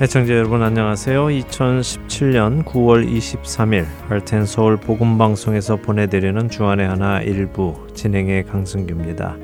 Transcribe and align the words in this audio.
애청자 0.00 0.32
여러분 0.32 0.62
안녕하세요. 0.62 1.26
2017년 1.26 2.62
9월 2.62 3.12
23일 3.12 3.84
할텐 4.06 4.46
서울 4.46 4.76
복음 4.76 5.18
방송에서 5.18 5.74
보내드리는 5.74 6.48
주안의 6.48 6.86
하나 6.86 7.20
일부 7.20 7.74
진행의 7.94 8.44
강승규입니다. 8.44 9.36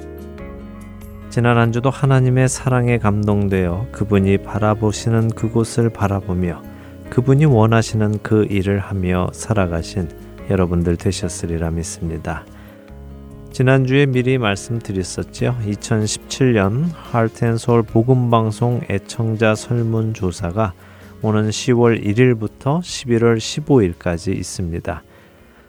지난 1.29 1.59
한 1.59 1.73
주도 1.73 1.91
하나님의 1.91 2.48
사랑에 2.48 2.98
감동되어 2.98 3.88
그분이 3.91 4.38
바라보시는 4.45 5.30
그곳을 5.30 5.91
바라보며 5.91 6.62
그분이 7.11 7.47
원하시는 7.47 8.20
그 8.23 8.47
일을 8.48 8.78
하며 8.78 9.30
살아가신 9.33 10.09
여러분들 10.48 10.97
되셨으리라 10.98 11.73
믿습니다. 11.73 12.45
지난주에 13.54 14.06
미리 14.06 14.36
말씀드렸었죠. 14.36 15.56
2017년 15.64 16.90
하트앤서울 16.92 17.84
복음방송 17.84 18.80
애청자 18.90 19.54
설문조사가 19.54 20.72
오는 21.22 21.50
10월 21.50 22.04
1일부터 22.04 22.80
11월 22.80 23.36
15일까지 23.36 24.36
있습니다. 24.36 25.04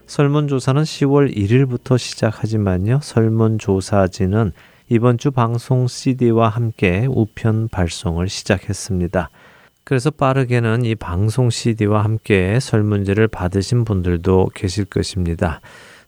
설문조사는 0.07 0.81
10월 0.81 1.37
1일부터 1.37 1.99
시작하지만요. 1.99 3.01
설문조사지는 3.03 4.51
이번 4.89 5.19
주 5.19 5.29
방송 5.29 5.87
CD와 5.87 6.49
함께 6.49 7.05
우편 7.07 7.67
발송을 7.67 8.29
시작했습니다. 8.29 9.29
그래서 9.83 10.09
빠르게는 10.09 10.85
이 10.85 10.95
방송 10.95 11.51
CD와 11.51 12.03
함께 12.03 12.59
설문지를 12.59 13.27
받으신 13.27 13.85
분들도 13.85 14.49
계실 14.55 14.85
것입니다. 14.85 15.61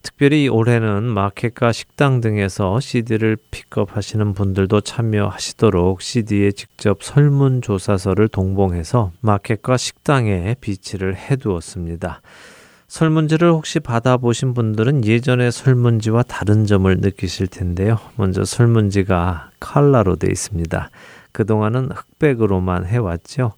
특별히 0.08 0.47
올해는 0.47 1.03
마켓과 1.03 1.73
식당 1.73 2.22
등에서 2.22 2.80
CD를 2.80 3.36
픽업하시는 3.52 4.33
분들도 4.33 4.80
참여하시도록 4.80 6.02
CD에 6.02 6.53
직접 6.53 7.03
설문조사서를 7.03 8.30
동봉해서 8.30 9.11
마켓과 9.19 9.75
식당에 9.75 10.55
비치를 10.61 11.17
해두었습니다. 11.17 12.22
설문지를 12.88 13.52
혹시 13.52 13.81
받아보신 13.81 14.53
분들은 14.53 15.03
예전의 15.03 15.52
설문지와 15.52 16.23
다른 16.23 16.66
점을 16.66 16.95
느끼실 16.97 17.47
텐데요. 17.47 18.00
먼저 18.16 18.45
설문지가 18.45 19.50
칼라로 19.59 20.16
되어 20.16 20.30
있습니다. 20.31 20.89
그동안은 21.33 21.89
흑백으로만 21.91 22.85
해왔죠. 22.85 23.55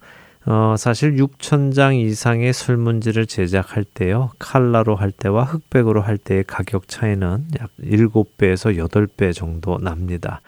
어, 0.52 0.74
사실 0.80 1.16
6천장 1.16 1.94
이상의 1.94 2.54
설문지를 2.54 3.28
제작할 3.28 3.84
때요. 3.84 4.32
칼라로 4.40 4.96
할 4.96 5.12
때와 5.12 5.44
흑백으로 5.44 6.02
할 6.02 6.18
때의 6.18 6.44
가격 6.44 6.88
차이는 6.88 7.46
약 7.60 7.70
7배에서 7.80 8.76
8배 8.76 9.32
정도 9.32 9.78
납니다. 9.78 10.42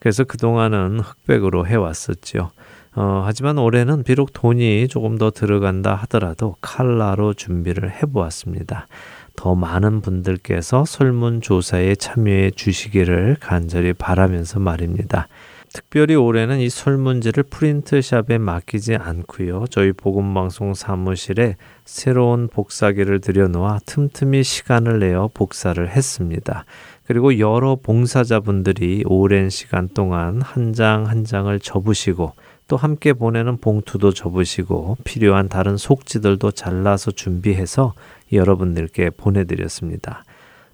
그래서 0.00 0.24
그동안은 0.24 0.98
흑백으로 0.98 1.68
해왔었죠. 1.68 2.50
어, 2.96 3.22
하지만 3.24 3.58
올해는 3.58 4.02
비록 4.02 4.32
돈이 4.32 4.88
조금 4.88 5.18
더 5.18 5.30
들어간다 5.30 5.94
하더라도 6.02 6.56
칼라로 6.60 7.32
준비를 7.32 7.92
해보았습니다. 8.02 8.88
더 9.36 9.54
많은 9.54 10.00
분들께서 10.00 10.84
설문조사에 10.84 11.94
참여해 11.94 12.50
주시기를 12.50 13.36
간절히 13.38 13.92
바라면서 13.92 14.58
말입니다. 14.58 15.28
특별히 15.74 16.14
올해는 16.14 16.60
이 16.60 16.70
설문지를 16.70 17.42
프린트샵에 17.42 18.38
맡기지 18.38 18.94
않고요. 18.94 19.64
저희 19.70 19.90
복음방송 19.90 20.72
사무실에 20.72 21.56
새로운 21.84 22.46
복사기를 22.46 23.20
들여놓아 23.20 23.80
틈틈이 23.84 24.44
시간을 24.44 25.00
내어 25.00 25.28
복사를 25.34 25.86
했습니다. 25.90 26.64
그리고 27.08 27.40
여러 27.40 27.74
봉사자분들이 27.74 29.02
오랜 29.06 29.50
시간 29.50 29.88
동안 29.88 30.40
한 30.42 30.72
장한 30.74 31.24
장을 31.24 31.58
접으시고 31.58 32.34
또 32.68 32.76
함께 32.76 33.12
보내는 33.12 33.56
봉투도 33.56 34.12
접으시고 34.12 34.98
필요한 35.02 35.48
다른 35.48 35.76
속지들도 35.76 36.52
잘라서 36.52 37.10
준비해서 37.10 37.94
여러분들께 38.32 39.10
보내드렸습니다. 39.10 40.22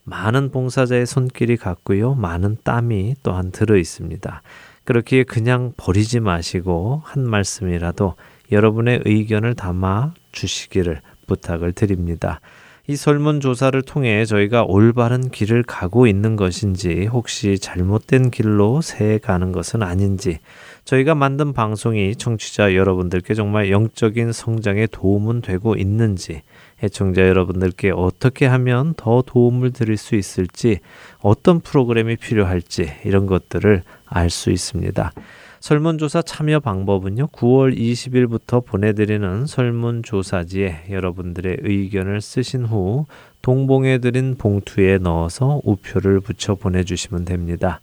많은 0.04 0.50
봉사자의 0.50 1.06
손길이 1.06 1.56
갔고요. 1.56 2.14
많은 2.16 2.58
땀이 2.64 3.14
또한 3.22 3.50
들어 3.50 3.78
있습니다. 3.78 4.42
그렇게 4.90 5.22
그냥 5.22 5.72
버리지 5.76 6.18
마시고 6.18 7.02
한 7.04 7.22
말씀이라도 7.22 8.14
여러분의 8.50 9.02
의견을 9.04 9.54
담아 9.54 10.14
주시기를 10.32 11.00
부탁을 11.28 11.70
드립니다. 11.70 12.40
이 12.88 12.96
설문조사를 12.96 13.80
통해 13.82 14.24
저희가 14.24 14.64
올바른 14.64 15.30
길을 15.30 15.62
가고 15.62 16.08
있는 16.08 16.34
것인지 16.34 17.06
혹시 17.06 17.60
잘못된 17.60 18.32
길로 18.32 18.80
새 18.80 19.18
가는 19.18 19.52
것은 19.52 19.84
아닌지 19.84 20.40
저희가 20.84 21.14
만든 21.14 21.52
방송이 21.52 22.16
청취자 22.16 22.74
여러분들께 22.74 23.34
정말 23.34 23.70
영적인 23.70 24.32
성장에 24.32 24.88
도움은 24.88 25.40
되고 25.40 25.76
있는지 25.76 26.42
애청자 26.82 27.28
여러분들께 27.28 27.92
어떻게 27.94 28.46
하면 28.46 28.94
더 28.96 29.22
도움을 29.24 29.70
드릴 29.70 29.96
수 29.96 30.16
있을지 30.16 30.80
어떤 31.20 31.60
프로그램이 31.60 32.16
필요할지 32.16 32.90
이런 33.04 33.26
것들을 33.26 33.84
알 34.10 34.28
수 34.28 34.50
있습니다. 34.50 35.12
설문조사 35.60 36.22
참여 36.22 36.60
방법은요. 36.60 37.28
9월 37.28 37.76
20일부터 37.76 38.64
보내드리는 38.64 39.46
설문조사지에 39.46 40.86
여러분들의 40.90 41.58
의견을 41.60 42.20
쓰신 42.20 42.64
후 42.64 43.06
동봉해드린 43.42 44.36
봉투에 44.36 44.98
넣어서 44.98 45.60
우표를 45.64 46.20
붙여 46.20 46.54
보내주시면 46.54 47.26
됩니다. 47.26 47.80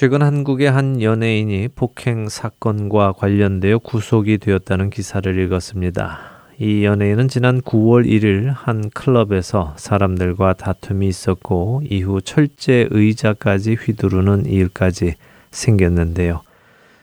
최근 0.00 0.22
한국의 0.22 0.70
한 0.70 1.02
연예인이 1.02 1.68
폭행 1.74 2.30
사건과 2.30 3.12
관련되어 3.12 3.80
구속이 3.80 4.38
되었다는 4.38 4.88
기사를 4.88 5.38
읽었습니다. 5.38 6.18
이 6.58 6.86
연예인은 6.86 7.28
지난 7.28 7.60
9월 7.60 8.06
1일 8.06 8.50
한 8.50 8.88
클럽에서 8.88 9.74
사람들과 9.76 10.54
다툼이 10.54 11.06
있었고 11.06 11.82
이후 11.84 12.22
철제 12.22 12.88
의자까지 12.90 13.74
휘두르는 13.74 14.46
일까지 14.46 15.16
생겼는데요. 15.50 16.40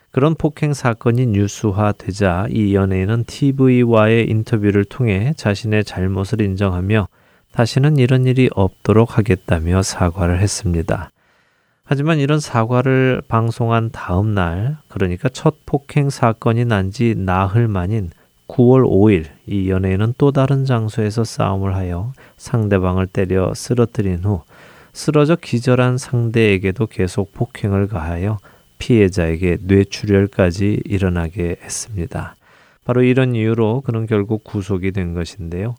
그런 0.10 0.34
폭행 0.34 0.74
사건이 0.74 1.28
뉴스화되자 1.28 2.48
이 2.50 2.74
연예인은 2.74 3.26
TV와의 3.28 4.28
인터뷰를 4.28 4.86
통해 4.86 5.34
자신의 5.38 5.84
잘못을 5.84 6.42
인정하며 6.42 7.08
다시는 7.52 7.98
이런 7.98 8.26
일이 8.26 8.50
없도록 8.56 9.20
하겠다며 9.20 9.84
사과를 9.84 10.40
했습니다. 10.40 11.12
하지만 11.90 12.20
이런 12.20 12.42
사과를 12.42 13.22
방송한 13.30 13.92
다음 13.92 14.34
날, 14.34 14.78
그러니까 14.90 15.30
첫 15.30 15.56
폭행 15.66 16.10
사건이 16.10 16.66
난 16.66 16.92
지 16.92 17.16
나흘 17.16 17.70
만인 17.70 18.10
9월 18.50 18.84
5일, 18.84 19.26
이 19.46 19.70
연예인은 19.70 20.16
또 20.18 20.32
다른 20.34 20.66
장소에서 20.66 21.24
싸움을 21.24 21.76
하여 21.76 22.12
상대방을 22.36 23.08
때려 23.08 23.54
쓰러뜨린 23.54 24.24
후 24.26 24.42
쓰러져 24.92 25.38
기절한 25.38 25.98
상대에게도 25.98 26.88
계속 26.88 27.32
폭행을 27.34 27.88
가하여 27.88 28.38
피해자에게 28.80 29.60
뇌출혈까지 29.62 30.82
일어나게 30.86 31.56
했습니다. 31.62 32.36
바로 32.84 33.02
이런 33.02 33.34
이유로 33.34 33.82
그는 33.82 34.06
결국 34.08 34.44
구속이 34.44 34.92
된 34.92 35.14
것인데요. 35.14 35.76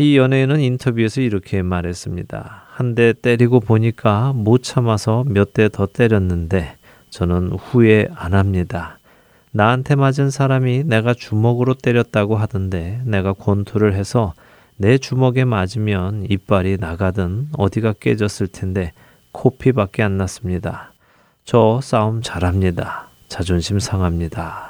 이 0.00 0.16
연예인은 0.16 0.60
인터뷰에서 0.60 1.20
이렇게 1.20 1.60
말했습니다. 1.60 2.64
한 2.70 2.94
대 2.94 3.12
때리고 3.12 3.60
보니까 3.60 4.32
못 4.34 4.62
참아서 4.62 5.24
몇 5.26 5.52
대 5.52 5.68
더 5.68 5.84
때렸는데 5.86 6.76
저는 7.10 7.52
후회 7.52 8.08
안 8.14 8.32
합니다. 8.32 8.98
나한테 9.52 9.96
맞은 9.96 10.30
사람이 10.30 10.84
내가 10.84 11.12
주먹으로 11.12 11.74
때렸다고 11.74 12.36
하던데 12.36 13.02
내가 13.04 13.34
권투를 13.34 13.92
해서 13.94 14.32
내 14.78 14.96
주먹에 14.96 15.44
맞으면 15.44 16.24
이빨이 16.30 16.78
나가든 16.80 17.48
어디가 17.58 17.92
깨졌을 18.00 18.46
텐데 18.46 18.92
코피밖에 19.32 20.02
안 20.02 20.16
났습니다. 20.16 20.94
저 21.44 21.80
싸움 21.82 22.22
잘합니다. 22.22 23.10
자존심 23.28 23.78
상합니다. 23.78 24.69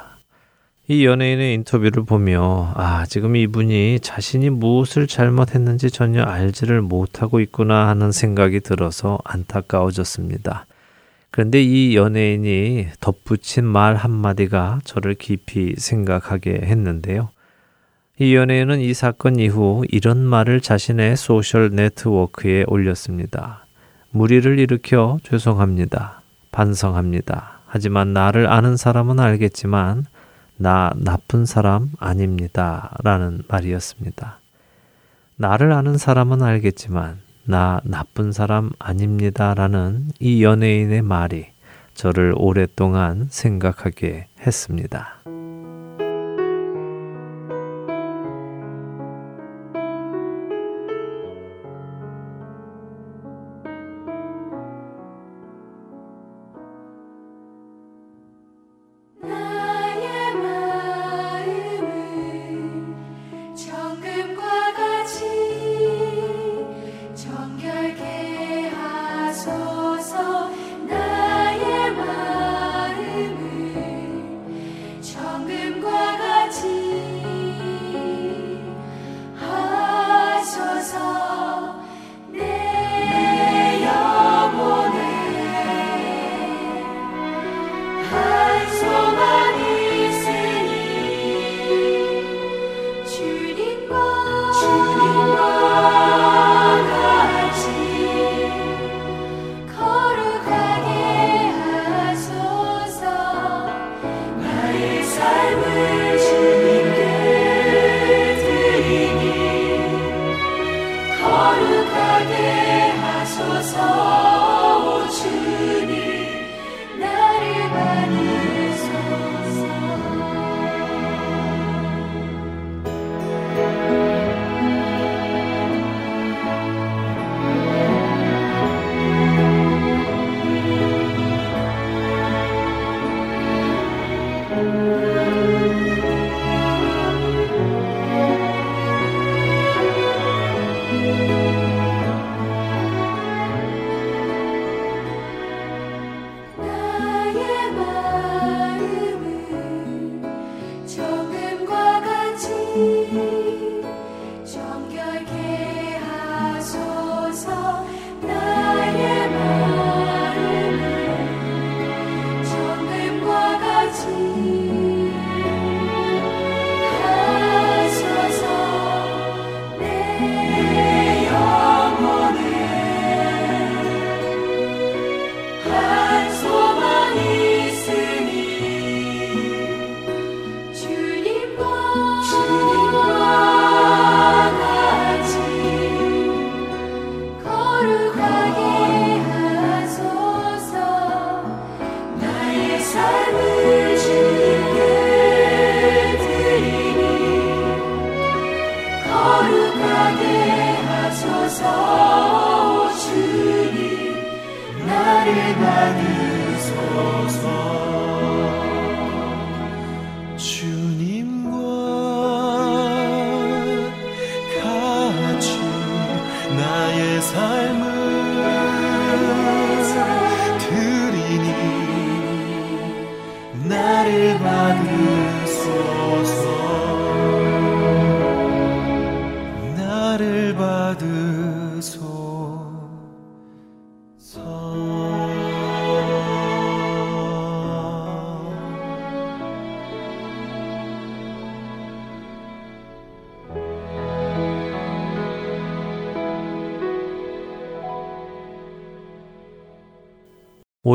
이 0.90 1.06
연예인의 1.06 1.54
인터뷰를 1.54 2.02
보며 2.02 2.72
아 2.74 3.06
지금 3.06 3.36
이분이 3.36 4.00
자신이 4.02 4.50
무엇을 4.50 5.06
잘못했는지 5.06 5.88
전혀 5.88 6.24
알지를 6.24 6.82
못하고 6.82 7.38
있구나 7.38 7.86
하는 7.86 8.10
생각이 8.10 8.58
들어서 8.58 9.20
안타까워졌습니다. 9.22 10.66
그런데 11.30 11.62
이 11.62 11.94
연예인이 11.94 12.88
덧붙인 12.98 13.66
말 13.66 13.94
한마디가 13.94 14.80
저를 14.82 15.14
깊이 15.14 15.76
생각하게 15.78 16.62
했는데요. 16.64 17.28
이 18.18 18.34
연예인은 18.34 18.80
이 18.80 18.92
사건 18.92 19.38
이후 19.38 19.84
이런 19.90 20.24
말을 20.24 20.60
자신의 20.60 21.16
소셜 21.16 21.70
네트워크에 21.72 22.64
올렸습니다. 22.66 23.64
무리를 24.10 24.58
일으켜 24.58 25.18
죄송합니다. 25.22 26.22
반성합니다. 26.50 27.60
하지만 27.66 28.12
나를 28.12 28.50
아는 28.50 28.76
사람은 28.76 29.20
알겠지만 29.20 30.06
나 30.62 30.92
나쁜 30.94 31.46
사람 31.46 31.90
아닙니다. 31.98 32.94
라는 33.02 33.40
말이었습니다. 33.48 34.40
나를 35.36 35.72
아는 35.72 35.96
사람은 35.96 36.42
알겠지만 36.42 37.20
나 37.44 37.80
나쁜 37.82 38.30
사람 38.30 38.68
아닙니다. 38.78 39.54
라는 39.54 40.10
이 40.18 40.44
연예인의 40.44 41.00
말이 41.00 41.46
저를 41.94 42.34
오랫동안 42.36 43.28
생각하게 43.30 44.26
했습니다. 44.46 45.22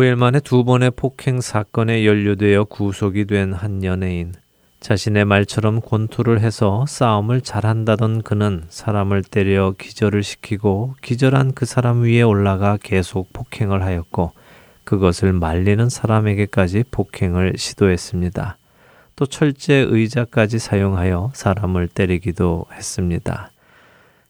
5일 0.06 0.16
만에 0.18 0.40
두 0.40 0.64
번의 0.64 0.92
폭행 0.92 1.42
사건에 1.42 2.06
연루되어 2.06 2.66
구속이 2.66 3.26
된 3.26 3.54
한 3.54 3.84
연예인. 3.84 4.34
자신의 4.80 5.26
말처럼 5.26 5.82
권투를 5.82 6.42
해서 6.42 6.86
싸움을 6.88 7.42
잘한다던 7.42 8.22
그는 8.22 8.66
사람을 8.70 9.24
때려 9.24 9.74
기절을 9.76 10.22
시키고 10.22 10.94
기절한 11.02 11.54
그 11.54 11.66
사람 11.66 12.04
위에 12.04 12.22
올라가 12.22 12.78
계속 12.78 13.34
폭행을 13.34 13.82
하였고 13.82 14.34
그것을 14.84 15.34
말리는 15.34 15.90
사람에게까지 15.90 16.84
폭행을 16.92 17.54
시도했습니다. 17.58 18.58
또 19.16 19.26
철제 19.26 19.74
의자까지 19.90 20.60
사용하여 20.60 21.32
사람을 21.34 21.88
때리기도 21.88 22.66
했습니다. 22.72 23.50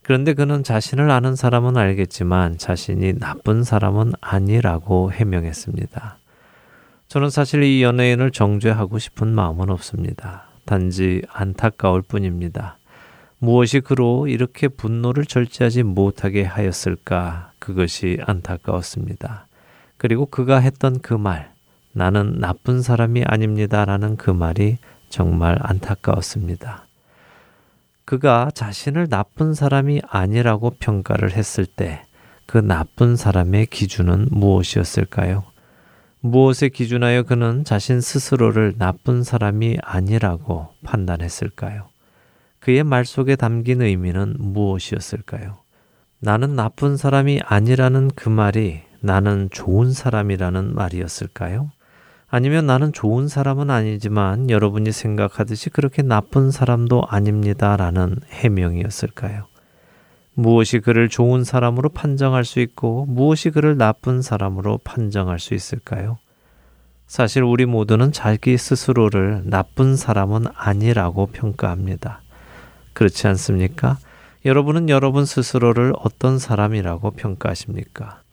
그런데 0.06 0.36
그는 0.36 0.62
자신을 0.62 1.10
아는 1.10 1.36
사람은 1.36 1.78
알겠지만 1.78 2.60
자신이 2.60 3.18
나쁜 3.18 3.64
사람은 3.64 4.14
아니라고 4.22 5.12
해명했습니다. 5.12 6.18
저는 7.08 7.32
사실 7.32 7.64
이 7.64 7.82
연예인을 7.82 8.30
정죄하고 8.30 9.00
싶은 9.00 9.34
마음은 9.34 9.72
없습니다. 9.72 10.44
단지 10.64 11.24
안타까울 11.34 12.04
뿐입니다. 12.04 12.78
무엇이 13.40 13.80
그로 13.80 14.28
이렇게 14.28 14.68
분노를 14.68 15.26
절제하지 15.26 15.82
못하게 15.82 16.44
하였을까? 16.44 17.54
그것이 17.58 18.20
안타까웠습니다. 18.28 19.48
그리고 19.98 20.28
그가 20.28 20.60
했던 20.60 21.00
그 21.02 21.16
말, 21.16 21.52
나는 21.94 22.40
나쁜 22.40 22.84
사람이 22.84 23.24
아닙니다. 23.26 23.86
라는 23.86 24.18
그 24.18 24.30
말이 24.30 24.78
정말 25.10 25.58
안타까웠습니다. 25.62 26.85
그가 28.06 28.52
자신을 28.54 29.10
나쁜 29.10 29.54
사람이 29.54 30.02
아니라고 30.08 30.76
평가를 30.80 31.34
했을 31.34 31.66
때 31.66 32.02
그 32.46 32.58
나쁜 32.60 33.16
사람의 33.16 33.68
기준은 33.68 34.28
무엇이었을까요? 34.32 35.44
무엇에 36.22 36.70
기준하여 36.70 37.24
그는 37.24 37.64
자신 37.64 38.02
스스로를 38.02 38.76
나쁜 38.78 39.24
사람이 39.24 39.78
아니라고 39.84 40.70
판단했을까요? 40.84 41.90
그의 42.60 42.84
말 42.84 43.06
속에 43.06 43.36
담긴 43.36 43.82
의미는 43.82 44.36
무엇이었을까요? 44.40 45.58
나는 46.20 46.56
나쁜 46.56 46.98
사람이 46.98 47.42
아니라는 47.46 48.10
그 48.16 48.30
말이 48.30 48.82
나는 49.02 49.50
좋은 49.52 49.92
사람이라는 49.92 50.74
말이었을까요? 50.74 51.72
아니면 52.36 52.66
나는 52.66 52.92
좋은 52.92 53.30
사람은 53.30 53.70
아니지만 53.70 54.50
여러분이 54.50 54.92
생각하듯이 54.92 55.70
그렇게 55.70 56.02
나쁜 56.02 56.52
사람도 56.52 57.06
아닙니다. 57.08 57.78
라는 57.78 58.18
해명이었을까요? 58.30 59.48
무엇이 60.34 60.80
그를 60.80 61.08
좋은 61.08 61.46
사람으로 61.46 61.88
판정할 61.88 62.44
수 62.44 62.60
있고 62.60 63.06
무엇이 63.06 63.52
그를 63.52 63.78
나쁜 63.78 64.22
사람으로 64.22 64.80
판정할 64.80 65.40
수 65.40 65.54
있을까요? 65.54 66.18
사실 67.08 67.42
우리 67.42 67.66
모두는 67.66 68.12
자기 68.12 68.58
스스로를 68.58 69.44
나쁜 69.46 69.96
사람은 69.96 70.48
아니라고 70.54 71.28
평가합니다. 71.28 72.20
그렇지 72.92 73.28
않습니까? 73.28 73.98
여러분은 74.44 74.90
여러분 74.90 75.24
스스로를 75.24 75.94
어떤 76.00 76.38
사람이라고 76.38 77.12
평가하십니까? 77.12 78.25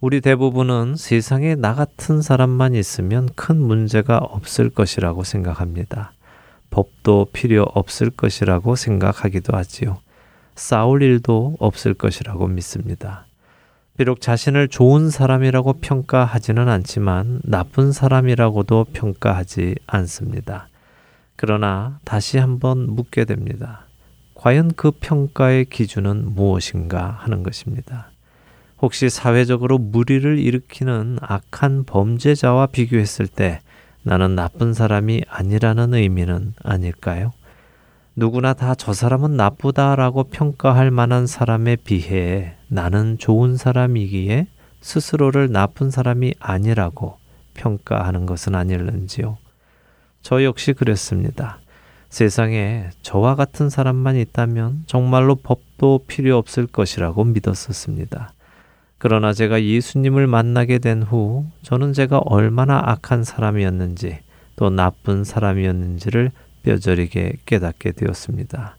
우리 0.00 0.22
대부분은 0.22 0.96
세상에 0.96 1.54
나 1.56 1.74
같은 1.74 2.22
사람만 2.22 2.74
있으면 2.74 3.28
큰 3.36 3.60
문제가 3.60 4.16
없을 4.16 4.70
것이라고 4.70 5.24
생각합니다. 5.24 6.12
법도 6.70 7.26
필요 7.34 7.64
없을 7.74 8.08
것이라고 8.08 8.76
생각하기도 8.76 9.54
하지요. 9.54 9.98
싸울 10.54 11.02
일도 11.02 11.56
없을 11.58 11.92
것이라고 11.92 12.46
믿습니다. 12.46 13.26
비록 13.98 14.22
자신을 14.22 14.68
좋은 14.68 15.10
사람이라고 15.10 15.74
평가하지는 15.74 16.66
않지만 16.70 17.42
나쁜 17.44 17.92
사람이라고도 17.92 18.86
평가하지 18.94 19.74
않습니다. 19.86 20.68
그러나 21.36 21.98
다시 22.06 22.38
한번 22.38 22.86
묻게 22.88 23.26
됩니다. 23.26 23.84
과연 24.34 24.72
그 24.76 24.92
평가의 24.92 25.66
기준은 25.66 26.34
무엇인가 26.34 27.18
하는 27.20 27.42
것입니다. 27.42 28.09
혹시 28.82 29.10
사회적으로 29.10 29.78
무리를 29.78 30.38
일으키는 30.38 31.18
악한 31.20 31.84
범죄자와 31.84 32.66
비교했을 32.66 33.26
때 33.26 33.60
나는 34.02 34.34
나쁜 34.34 34.72
사람이 34.72 35.24
아니라는 35.28 35.94
의미는 35.94 36.54
아닐까요? 36.62 37.32
누구나 38.16 38.54
다 38.54 38.74
저 38.74 38.92
사람은 38.92 39.36
나쁘다라고 39.36 40.24
평가할 40.24 40.90
만한 40.90 41.26
사람에 41.26 41.76
비해 41.76 42.54
나는 42.68 43.18
좋은 43.18 43.56
사람이기에 43.56 44.46
스스로를 44.80 45.52
나쁜 45.52 45.90
사람이 45.90 46.34
아니라고 46.38 47.18
평가하는 47.54 48.24
것은 48.24 48.54
아닐는지요. 48.54 49.36
저 50.22 50.42
역시 50.42 50.72
그랬습니다. 50.72 51.58
세상에 52.08 52.88
저와 53.02 53.36
같은 53.36 53.70
사람만 53.70 54.16
있다면 54.16 54.84
정말로 54.86 55.36
법도 55.36 56.04
필요 56.06 56.36
없을 56.38 56.66
것이라고 56.66 57.24
믿었었습니다. 57.24 58.32
그러나 59.00 59.32
제가 59.32 59.62
예수님을 59.64 60.26
만나게 60.26 60.78
된 60.78 61.02
후 61.02 61.46
저는 61.62 61.94
제가 61.94 62.18
얼마나 62.18 62.82
악한 62.84 63.24
사람이었는지 63.24 64.18
또 64.56 64.68
나쁜 64.68 65.24
사람이었는지를 65.24 66.30
뼈저리게 66.62 67.38
깨닫게 67.46 67.92
되었습니다. 67.92 68.76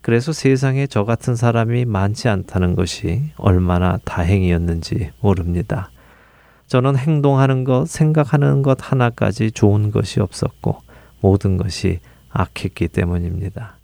그래서 0.00 0.32
세상에 0.32 0.88
저 0.88 1.04
같은 1.04 1.36
사람이 1.36 1.84
많지 1.84 2.28
않다는 2.28 2.74
것이 2.74 3.30
얼마나 3.36 4.00
다행이었는지 4.04 5.12
모릅니다. 5.20 5.90
저는 6.66 6.96
행동하는 6.96 7.62
것, 7.62 7.86
생각하는 7.88 8.62
것 8.62 8.78
하나까지 8.80 9.52
좋은 9.52 9.92
것이 9.92 10.18
없었고 10.18 10.82
모든 11.20 11.56
것이 11.56 12.00
악했기 12.30 12.88
때문입니다. 12.88 13.76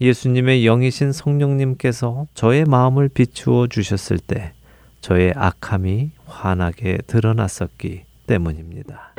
예수님의 0.00 0.64
영이신 0.64 1.12
성령님께서 1.12 2.26
저의 2.34 2.64
마음을 2.64 3.08
비추어 3.08 3.68
주셨을 3.68 4.18
때 4.18 4.52
저의 5.02 5.32
악함이 5.36 6.12
환하게 6.26 6.98
드러났었기 7.08 8.04
때문입니다. 8.26 9.11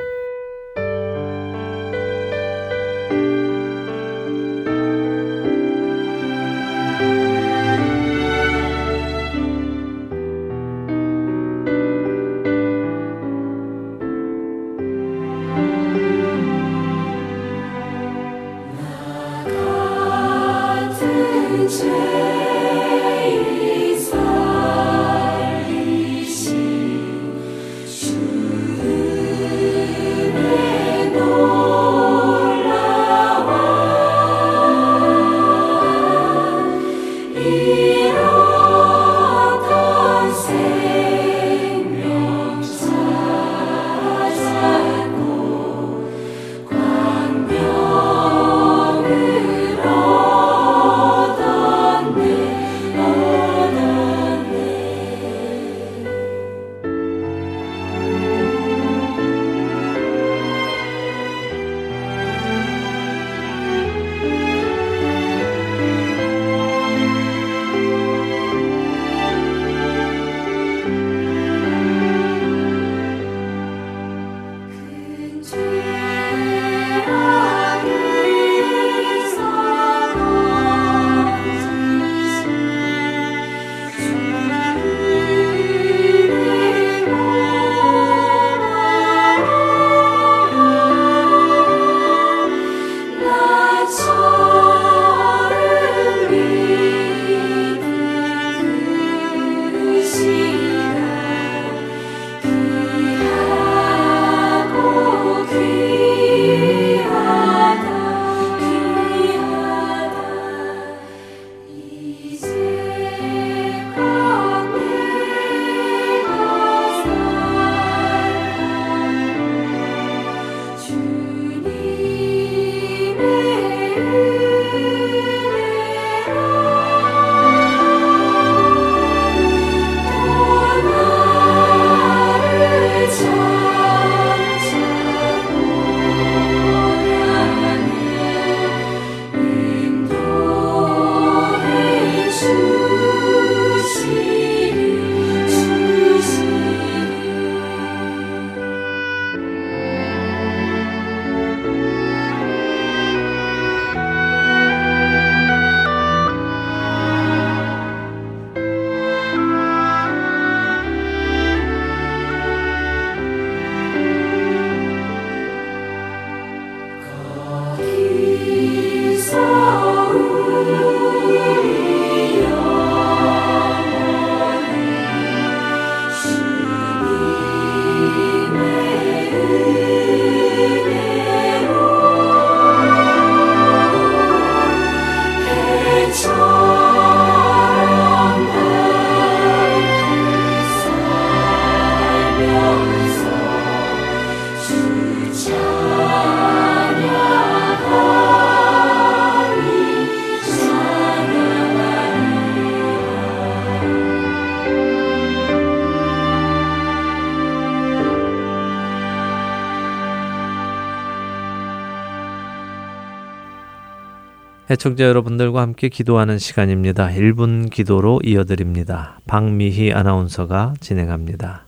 해청자 214.73 215.03
여러분들과 215.03 215.61
함께 215.61 215.87
기도하는 215.87 216.39
시간입니다. 216.39 217.07
1분 217.07 217.69
기도로 217.69 218.19
이어드립니다. 218.23 219.19
박미희 219.27 219.91
아나운서가 219.91 220.73
진행합니다. 220.79 221.67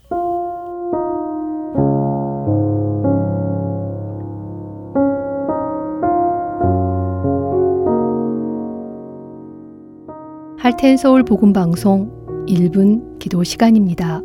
할텐 10.58 10.98
서울 10.98 11.24
복음 11.24 11.54
방송 11.54 12.10
1분 12.48 13.20
기도 13.20 13.44
시간입니다. 13.44 14.22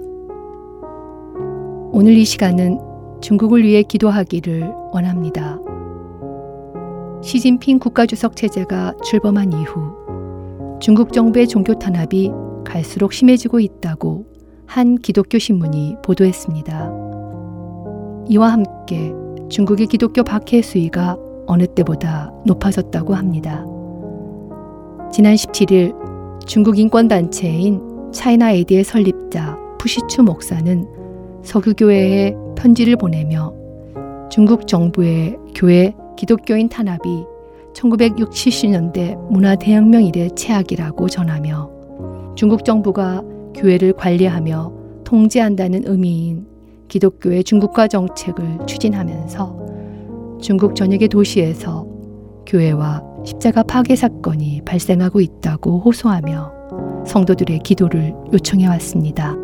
오늘 1.92 2.14
이 2.14 2.24
시간은 2.24 2.78
중국을 3.20 3.62
위해 3.62 3.82
기도하기를 3.82 4.72
원합니다. 4.94 5.59
시진핑 7.22 7.78
국가주석 7.78 8.34
체제가 8.34 8.94
출범한 9.04 9.52
이후 9.52 9.94
중국 10.80 11.12
정부의 11.12 11.46
종교 11.48 11.74
탄압이 11.74 12.30
갈수록 12.64 13.12
심해지고 13.12 13.60
있다고 13.60 14.24
한 14.66 14.96
기독교 14.96 15.38
신문이 15.38 15.96
보도했습니다. 16.02 16.90
이와 18.28 18.52
함께 18.52 19.12
중국의 19.50 19.88
기독교 19.88 20.22
박해 20.22 20.62
수위가 20.62 21.18
어느 21.46 21.66
때보다 21.66 22.32
높아졌다고 22.46 23.14
합니다. 23.14 23.64
지난 25.12 25.34
17일 25.34 26.46
중국 26.46 26.78
인권단체인 26.78 28.12
차이나 28.12 28.52
에이드의 28.52 28.84
설립자 28.84 29.58
푸시추 29.78 30.22
목사는 30.22 30.86
서구교회에 31.42 32.34
편지를 32.56 32.96
보내며 32.96 33.52
중국 34.30 34.66
정부의 34.66 35.36
교회 35.54 35.94
기독교인 36.20 36.68
탄압이 36.68 37.24
1960, 37.72 38.28
70년대 38.28 39.16
문화 39.30 39.56
대혁명 39.56 40.04
이래 40.04 40.28
최악이라고 40.28 41.08
전하며 41.08 41.70
중국 42.36 42.66
정부가 42.66 43.22
교회를 43.54 43.94
관리하며 43.94 44.70
통제한다는 45.04 45.84
의미인 45.86 46.46
기독교의 46.88 47.42
중국화 47.42 47.88
정책을 47.88 48.58
추진하면서 48.66 50.38
중국 50.42 50.76
전역의 50.76 51.08
도시에서 51.08 51.86
교회와 52.44 53.02
십자가 53.24 53.62
파괴 53.62 53.96
사건이 53.96 54.60
발생하고 54.66 55.22
있다고 55.22 55.78
호소하며 55.78 57.06
성도들의 57.06 57.60
기도를 57.60 58.14
요청해 58.30 58.66
왔습니다. 58.66 59.34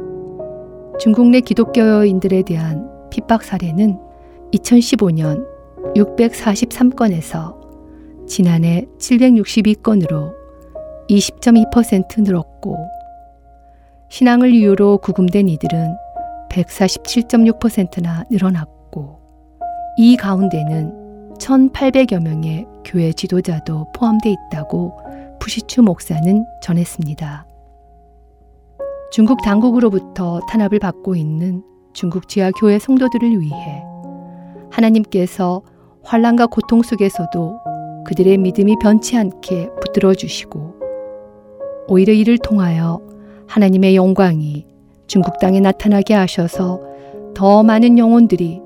중국 1.00 1.28
내 1.28 1.40
기독교인들에 1.40 2.42
대한 2.42 2.86
핍박 3.08 3.44
사례는 3.44 3.98
2015년 4.52 5.55
643건에서 5.94 7.56
지난해 8.26 8.86
762건으로 8.98 10.34
20.2% 11.08 12.22
늘었고 12.22 12.76
신앙을 14.08 14.54
이유로 14.54 14.98
구금된 14.98 15.48
이들은 15.48 15.96
147.6%나 16.50 18.24
늘어났고 18.30 19.20
이 19.98 20.16
가운데는 20.16 21.34
1,800여 21.38 22.22
명의 22.22 22.66
교회 22.84 23.12
지도자도 23.12 23.92
포함돼 23.92 24.30
있다고 24.30 24.98
푸시추 25.38 25.82
목사는 25.82 26.44
전했습니다. 26.62 27.46
중국 29.12 29.42
당국으로부터 29.42 30.40
탄압을 30.48 30.78
받고 30.78 31.14
있는 31.14 31.62
중국 31.92 32.28
지하 32.28 32.50
교회 32.50 32.78
성도들을 32.78 33.40
위해 33.40 33.82
하나님께서 34.70 35.62
환란과 36.06 36.46
고통 36.46 36.82
속에서도 36.82 37.60
그들의 38.06 38.38
믿음이 38.38 38.76
변치 38.80 39.16
않게 39.16 39.70
붙들어 39.80 40.14
주시고 40.14 40.76
오히려 41.88 42.12
이를 42.12 42.38
통하여 42.38 43.00
하나님의 43.48 43.96
영광이 43.96 44.66
중국 45.08 45.38
땅에 45.38 45.60
나타나게 45.60 46.14
하셔서 46.14 46.80
더 47.34 47.62
많은 47.62 47.98
영혼들이 47.98 48.60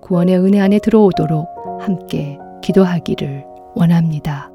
구원의 0.00 0.38
은혜 0.38 0.60
안에 0.60 0.78
들어오도록 0.78 1.46
함께 1.80 2.38
기도하기를 2.62 3.44
원합니다. 3.74 4.50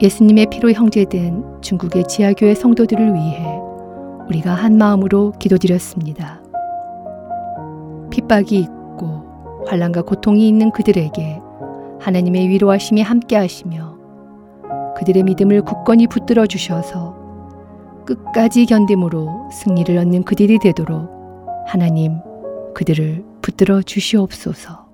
예수님의 0.00 0.46
피로 0.50 0.72
형제된 0.72 1.60
중국의 1.60 2.08
지하교회 2.08 2.54
성도들을 2.54 3.14
위해 3.14 3.46
우리가 4.28 4.52
한 4.52 4.76
마음으로 4.76 5.32
기도드렸습니다. 5.38 6.40
핍박이 8.10 8.58
있고 8.58 9.64
환란과 9.66 10.02
고통이 10.02 10.48
있는 10.48 10.70
그들에게 10.72 11.40
하나님의 12.00 12.48
위로하심이 12.48 13.02
함께하시며 13.02 13.94
그들의 14.96 15.22
믿음을 15.22 15.62
굳건히 15.62 16.06
붙들어 16.06 16.46
주셔서 16.46 17.16
끝까지 18.04 18.66
견딤으로 18.66 19.48
승리를 19.50 19.96
얻는 19.96 20.24
그들이 20.24 20.58
되도록 20.58 21.08
하나님 21.66 22.20
그들을 22.74 23.24
붙들어 23.40 23.80
주시옵소서. 23.82 24.84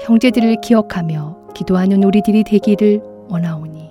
형제들을 0.00 0.60
기억하며 0.60 1.45
기도하는 1.56 2.04
우리들이 2.04 2.44
되기를 2.44 3.00
원하오니 3.30 3.88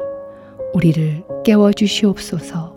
우리를 0.74 1.24
깨워 1.44 1.74
주시옵소서. 1.74 2.76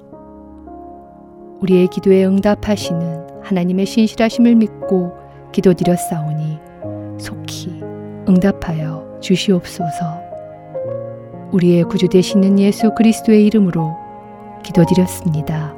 우리의 1.61 1.89
기도에 1.89 2.25
응답하시는 2.25 3.43
하나님의 3.43 3.85
신실하심을 3.85 4.55
믿고 4.55 5.13
기도드렸사오니 5.53 6.59
속히 7.19 7.83
응답하여 8.27 9.19
주시옵소서. 9.21 10.23
우리의 11.53 11.85
구주 11.85 12.09
되시는 12.09 12.59
예수 12.59 12.95
그리스도의 12.95 13.45
이름으로 13.45 13.95
기도드렸습니다. 14.63 15.78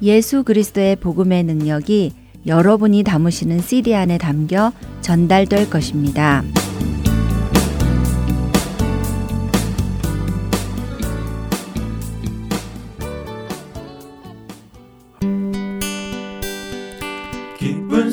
예수 0.03 0.43
그리스도의 0.43 0.97
복음의 0.97 1.45
능력이 1.45 2.15
여러분이 2.47 3.05
담으시는 3.05 3.61
CD 3.61 3.95
안에 3.95 4.19
담겨 4.19 4.73
전달될 5.03 5.71
것입니다. 5.71 6.43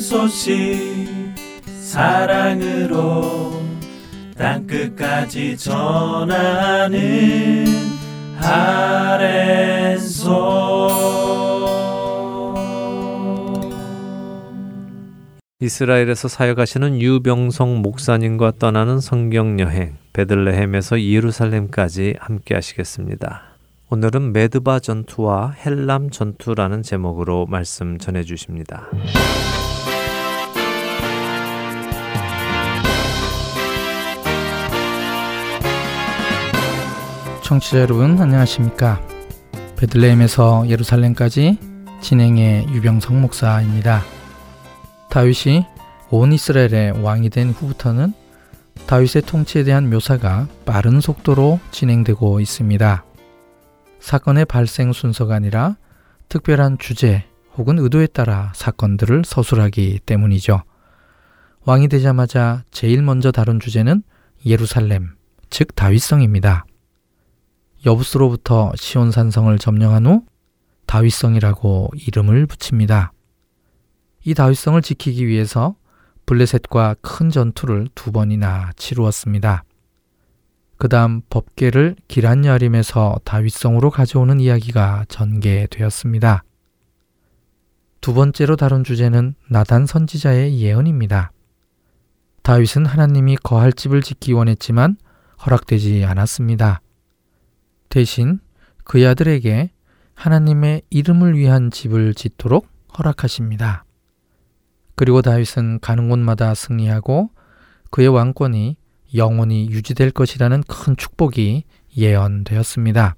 소식 0.06 1.34
사랑으로 1.80 3.60
땅끝까지 4.38 5.56
전하는 5.56 6.94
아랜소 8.40 10.14
이스라엘에서 15.58 16.28
사역하시는 16.28 17.00
유병성 17.00 17.82
목사님과 17.82 18.52
떠나는 18.60 19.00
성경 19.00 19.58
여행 19.58 19.96
베들레헴에서 20.12 21.02
예루살렘까지 21.02 22.14
함께 22.20 22.54
하시겠습니다. 22.54 23.42
오늘은 23.90 24.32
메드바 24.32 24.78
전투와 24.78 25.56
헬람 25.64 26.10
전투라는 26.10 26.84
제목으로 26.84 27.46
말씀 27.46 27.98
전해 27.98 28.22
주십니다. 28.22 28.88
청취자 37.46 37.78
여러분 37.78 38.20
안녕하십니까? 38.20 39.00
베들레헴에서 39.76 40.68
예루살렘까지 40.68 41.60
진행의 42.00 42.66
유병성 42.70 43.20
목사입니다. 43.20 44.02
다윗이 45.10 45.64
온 46.10 46.32
이스라엘의 46.32 47.04
왕이 47.04 47.30
된 47.30 47.50
후부터는 47.50 48.14
다윗의 48.88 49.22
통치에 49.22 49.62
대한 49.62 49.88
묘사가 49.88 50.48
빠른 50.64 51.00
속도로 51.00 51.60
진행되고 51.70 52.40
있습니다. 52.40 53.04
사건의 54.00 54.44
발생 54.44 54.92
순서가 54.92 55.36
아니라 55.36 55.76
특별한 56.28 56.78
주제 56.78 57.26
혹은 57.56 57.78
의도에 57.78 58.08
따라 58.08 58.52
사건들을 58.56 59.22
서술하기 59.24 60.00
때문이죠. 60.04 60.64
왕이 61.64 61.86
되자마자 61.86 62.64
제일 62.72 63.02
먼저 63.02 63.30
다룬 63.30 63.60
주제는 63.60 64.02
예루살렘, 64.44 65.10
즉 65.48 65.76
다윗성입니다. 65.76 66.65
여부스로부터 67.86 68.72
시온산성을 68.74 69.56
점령한 69.58 70.06
후 70.06 70.24
다윗성이라고 70.86 71.90
이름을 71.94 72.46
붙입니다. 72.46 73.12
이 74.24 74.34
다윗성을 74.34 74.82
지키기 74.82 75.26
위해서 75.26 75.76
블레셋과 76.26 76.96
큰 77.00 77.30
전투를 77.30 77.88
두 77.94 78.10
번이나 78.10 78.72
치루었습니다. 78.76 79.62
그 80.78 80.88
다음 80.88 81.22
법계를 81.30 81.96
기란야림에서 82.08 83.20
다윗성으로 83.24 83.90
가져오는 83.90 84.40
이야기가 84.40 85.06
전개되었습니다. 85.08 86.42
두 88.00 88.14
번째로 88.14 88.56
다룬 88.56 88.84
주제는 88.84 89.34
나단 89.48 89.86
선지자의 89.86 90.60
예언입니다. 90.60 91.30
다윗은 92.42 92.84
하나님이 92.84 93.36
거할 93.42 93.72
집을 93.72 94.02
짓기 94.02 94.32
원했지만 94.32 94.96
허락되지 95.44 96.04
않았습니다. 96.04 96.80
대신 97.88 98.40
그의 98.84 99.06
아들에게 99.06 99.70
하나님의 100.14 100.82
이름을 100.90 101.36
위한 101.36 101.70
집을 101.70 102.14
짓도록 102.14 102.68
허락하십니다. 102.98 103.84
그리고 104.94 105.22
다윗은 105.22 105.80
가는 105.80 106.08
곳마다 106.08 106.54
승리하고 106.54 107.30
그의 107.90 108.08
왕권이 108.08 108.76
영원히 109.14 109.68
유지될 109.70 110.10
것이라는 110.10 110.62
큰 110.62 110.96
축복이 110.96 111.64
예언되었습니다. 111.96 113.16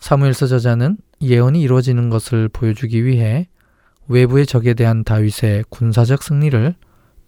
사무엘서 0.00 0.46
저자는 0.46 0.96
예언이 1.20 1.60
이루어지는 1.60 2.08
것을 2.08 2.48
보여주기 2.48 3.04
위해 3.04 3.48
외부의 4.08 4.46
적에 4.46 4.74
대한 4.74 5.04
다윗의 5.04 5.64
군사적 5.68 6.22
승리를 6.22 6.74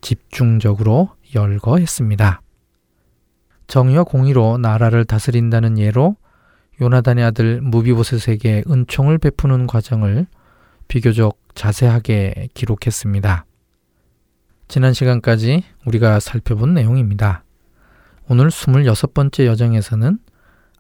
집중적으로 0.01 1.11
열거했습니다. 1.35 2.41
정의와 3.71 4.03
공의로 4.03 4.59
나라를 4.59 5.05
다스린다는 5.05 5.79
예로 5.79 6.17
요나단의 6.81 7.25
아들 7.25 7.61
무비보셋에게 7.61 8.65
은총을 8.69 9.19
베푸는 9.19 9.69
과정을 9.69 10.27
비교적 10.89 11.39
자세하게 11.55 12.49
기록했습니다. 12.53 13.47
지난 14.67 14.93
시간까지 14.93 15.63
우리가 15.87 16.19
살펴본 16.19 16.75
내용입니다. 16.75 17.45
오늘 18.29 18.49
26번째 18.49 19.47
여정에서는 19.47 20.19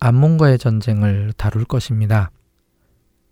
암몬과의 0.00 0.59
전쟁을 0.59 1.33
다룰 1.37 1.64
것입니다. 1.64 2.33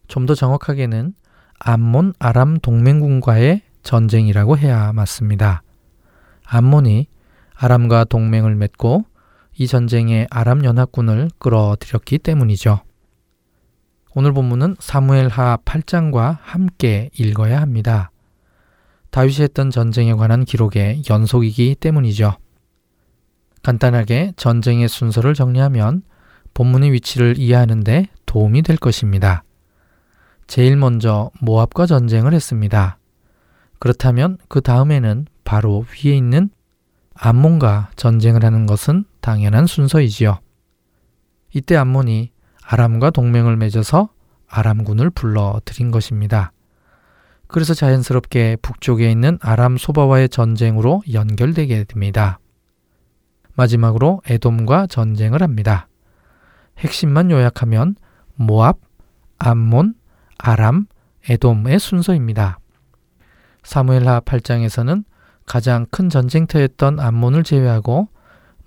좀 0.07 0.27
더 0.27 0.37
정확하게는 0.37 1.15
암몬 1.59 2.15
아람 2.21 2.59
동맹군과의 2.61 3.63
전쟁이라고 3.83 4.57
해야 4.57 4.93
맞습니다. 4.93 5.63
암몬이 6.47 7.09
아람과 7.57 8.05
동맹을 8.05 8.55
맺고 8.55 9.05
이 9.59 9.67
전쟁에 9.67 10.29
아람 10.31 10.65
연합군을 10.65 11.31
끌어들였기 11.39 12.19
때문이죠. 12.19 12.81
오늘 14.15 14.33
본문은 14.33 14.77
사무엘하 14.79 15.59
8장과 15.65 16.39
함께 16.41 17.11
읽어야 17.19 17.61
합니다. 17.61 18.13
다윗이 19.11 19.41
했던 19.41 19.71
전쟁에 19.71 20.15
관한 20.15 20.45
기록의 20.45 21.03
연속이기 21.11 21.77
때문이죠. 21.81 22.37
간단하게 23.65 24.35
전쟁의 24.37 24.89
순서를 24.89 25.35
정리하면 25.35 26.03
본문의 26.55 26.93
위치를 26.93 27.37
이해하는데 27.37 28.07
도움이 28.27 28.63
될 28.63 28.77
것입니다. 28.77 29.43
제일 30.47 30.77
먼저 30.77 31.33
모압과 31.41 31.87
전쟁을 31.87 32.33
했습니다. 32.33 32.99
그렇다면 33.81 34.39
그 34.49 34.61
다음에는 34.61 35.27
바로 35.45 35.85
위에 36.05 36.17
있는 36.17 36.51
암몬과 37.15 37.91
전쟁을 37.97 38.45
하는 38.45 38.67
것은 38.67 39.05
당연한 39.21 39.67
순서이지요. 39.67 40.41
이때 41.55 41.77
암몬이 41.77 42.33
아람과 42.65 43.11
동맹을 43.11 43.57
맺어서 43.57 44.11
아람군을 44.47 45.11
불러 45.11 45.61
들인 45.65 45.91
것입니다. 45.91 46.53
그래서 47.47 47.73
자연스럽게 47.73 48.57
북쪽에 48.61 49.11
있는 49.11 49.39
아람 49.41 49.79
소바와의 49.79 50.29
전쟁으로 50.29 51.03
연결되게 51.13 51.85
됩니다. 51.85 52.39
마지막으로 53.55 54.23
에돔과 54.27 54.87
전쟁을 54.87 55.43
합니다. 55.43 55.89
핵심만 56.79 57.31
요약하면 57.31 57.97
모압, 58.35 58.79
암몬, 59.39 59.95
아람, 60.37 60.87
에돔의 61.29 61.79
순서입니다. 61.81 62.59
사무엘하 63.65 64.21
8장에서는 64.21 65.05
가장 65.45 65.87
큰 65.91 66.09
전쟁터였던 66.09 67.01
암몬을 67.01 67.43
제외하고 67.43 68.09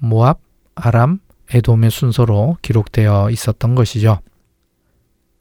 모압, 0.02 0.40
아람, 0.74 1.20
에돔의 1.54 1.92
순서로 1.92 2.58
기록되어 2.62 3.30
있었던 3.30 3.76
것이죠. 3.76 4.20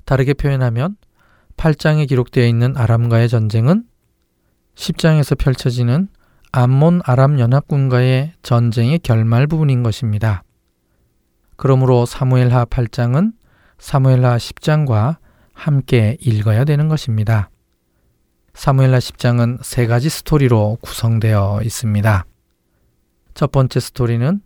다르게 0.04 0.34
표현하면 0.34 0.96
8장에 1.56 2.06
기록되어 2.08 2.46
있는 2.46 2.76
아람과의 2.76 3.28
전쟁은 3.28 3.84
10장에서 4.74 5.38
펼쳐지는 5.38 6.08
암몬 6.52 7.00
아람 7.04 7.38
연합군과의 7.38 8.32
전쟁의 8.42 8.98
결말 8.98 9.46
부분인 9.46 9.82
것입니다. 9.82 10.42
그러므로 11.56 12.06
사무엘하 12.06 12.66
8장은 12.66 13.32
사무엘하 13.78 14.36
10장과 14.36 15.16
함께 15.54 16.16
읽어야 16.20 16.64
되는 16.64 16.88
것입니다. 16.88 17.50
사무엘하 18.54 18.98
10장은 18.98 19.62
세 19.62 19.86
가지 19.86 20.10
스토리로 20.10 20.78
구성되어 20.82 21.60
있습니다. 21.62 22.24
첫 23.34 23.52
번째 23.52 23.80
스토리는 23.80 24.40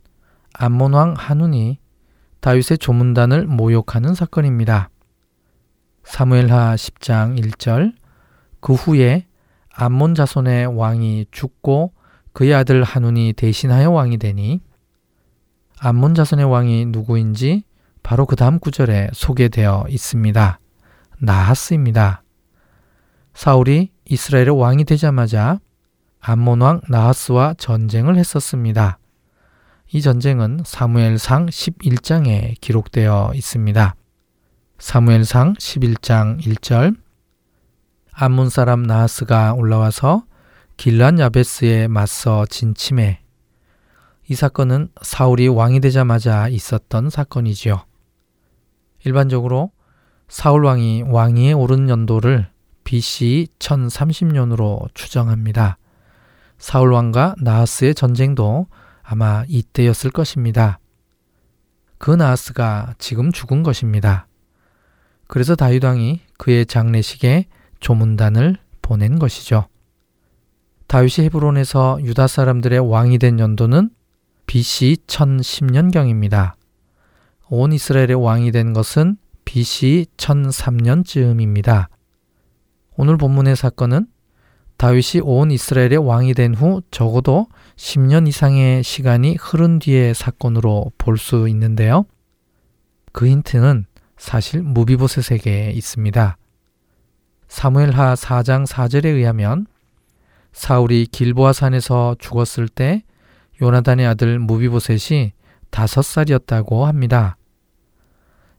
암몬 0.57 0.93
왕 0.93 1.13
한운이 1.17 1.79
다윗의 2.39 2.77
조문단을 2.77 3.45
모욕하는 3.47 4.13
사건입니다. 4.13 4.89
사무엘하 6.03 6.75
10장 6.75 7.39
1절 7.39 7.93
그 8.61 8.73
후에 8.73 9.25
암몬 9.73 10.15
자손의 10.15 10.67
왕이 10.67 11.25
죽고 11.31 11.93
그의 12.33 12.53
아들 12.53 12.83
한운이 12.83 13.33
대신하여 13.33 13.91
왕이 13.91 14.17
되니 14.17 14.61
암몬 15.79 16.15
자손의 16.15 16.45
왕이 16.45 16.85
누구인지 16.87 17.63
바로 18.01 18.25
그 18.25 18.35
다음 18.35 18.59
구절에 18.59 19.09
소개되어 19.13 19.85
있습니다. 19.89 20.59
나하스입니다. 21.19 22.23
사울이 23.33 23.91
이스라엘의 24.05 24.57
왕이 24.57 24.85
되자마자 24.85 25.59
암몬 26.19 26.61
왕 26.61 26.81
나하스와 26.87 27.55
전쟁을 27.57 28.15
했었습니다. 28.15 28.99
이 29.91 30.01
전쟁은 30.01 30.61
사무엘상 30.65 31.45
11장에 31.45 32.59
기록되어 32.59 33.31
있습니다. 33.35 33.95
사무엘상 34.79 35.53
11장 35.53 36.41
1절 36.41 36.97
암몬 38.11 38.49
사람 38.49 38.83
나하스가 38.83 39.53
올라와서 39.53 40.23
길란 40.77 41.19
야베스에 41.19 41.87
맞서 41.87 42.45
진침해 42.47 43.21
이 44.27 44.33
사건은 44.33 44.89
사울이 45.01 45.47
왕이 45.47 45.81
되자마자 45.81 46.47
있었던 46.47 47.11
사건이지요. 47.11 47.85
일반적으로 49.05 49.71
사울 50.27 50.65
왕이 50.65 51.03
왕위에 51.03 51.53
오른 51.53 51.89
연도를 51.89 52.49
BC 52.85 53.49
1030년으로 53.59 54.89
추정합니다. 54.95 55.77
사울 56.57 56.91
왕과 56.91 57.35
나하스의 57.39 57.93
전쟁도 57.93 58.67
아마 59.05 59.43
이때였을 59.47 60.09
것입니다. 60.09 60.79
그 61.97 62.11
나하스가 62.11 62.95
지금 62.97 63.31
죽은 63.31 63.61
것입니다. 63.61 64.27
그래서 65.27 65.55
다윗 65.55 65.83
왕이 65.83 66.21
그의 66.37 66.65
장례식에 66.65 67.45
조문단을 67.79 68.57
보낸 68.81 69.19
것이죠. 69.19 69.67
다윗이 70.87 71.25
헤브론에서 71.25 71.99
유다 72.01 72.27
사람들의 72.27 72.79
왕이 72.79 73.19
된 73.19 73.39
연도는 73.39 73.89
BC 74.47 74.97
1010년경입니다. 75.07 76.53
온 77.49 77.73
이스라엘의 77.73 78.15
왕이 78.15 78.51
된 78.51 78.73
것은 78.73 79.17
BC 79.45 80.07
1003년쯤입니다. 80.17 81.87
오늘 82.97 83.17
본문의 83.17 83.55
사건은 83.55 84.07
다윗이 84.77 85.21
온 85.23 85.51
이스라엘의 85.51 85.97
왕이 85.97 86.33
된 86.33 86.53
후 86.53 86.81
적어도 86.91 87.47
10년 87.75 88.27
이상의 88.27 88.83
시간이 88.83 89.35
흐른 89.39 89.79
뒤의 89.79 90.13
사건으로 90.13 90.91
볼 90.97 91.17
수 91.17 91.47
있는데요. 91.49 92.05
그 93.11 93.27
힌트는 93.27 93.85
사실 94.17 94.61
무비보셋에게 94.61 95.71
있습니다. 95.71 96.37
사무엘하 97.47 98.15
4장 98.15 98.65
4절에 98.65 99.05
의하면 99.05 99.67
사울이 100.51 101.07
길보아 101.07 101.53
산에서 101.53 102.15
죽었을 102.19 102.67
때 102.69 103.03
요나단의 103.61 104.05
아들 104.07 104.39
무비보셋이 104.39 105.33
다섯 105.69 106.01
살이었다고 106.01 106.85
합니다. 106.85 107.37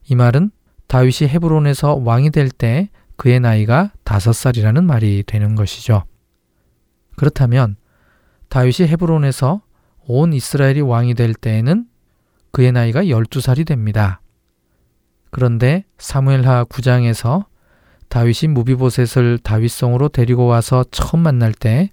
이 0.05 0.15
말은 0.15 0.51
다윗이 0.89 1.29
헤브론에서 1.29 1.97
왕이 2.05 2.31
될 2.31 2.49
때 2.51 2.91
그의 3.17 3.41
나이가 3.41 3.93
다섯 4.05 4.33
살이라는 4.35 4.85
말이 4.85 5.25
되는 5.27 5.55
것이죠. 5.55 6.05
그렇다면 7.17 7.77
다윗이 8.49 8.89
헤브론에서 8.89 9.63
온 10.07 10.33
이스라엘이 10.33 10.81
왕이 10.81 11.15
될 11.15 11.35
때에는 11.35 11.87
그의 12.53 12.73
나이가 12.73 13.03
12살이 13.05 13.67
됩니다. 13.67 14.21
그런데 15.31 15.85
사무엘하 15.99 16.65
9장에서 16.65 17.47
다윗이 18.09 18.53
무비보셋을 18.53 19.39
다윗성으로 19.39 20.09
데리고 20.09 20.47
와서 20.47 20.85
처음 20.91 21.23
만날 21.23 21.53
때 21.53 21.91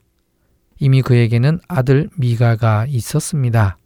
이미 0.79 1.01
그에게는 1.01 1.59
아들 1.67 2.09
미가가 2.17 2.85
있었습니다. 2.87 3.77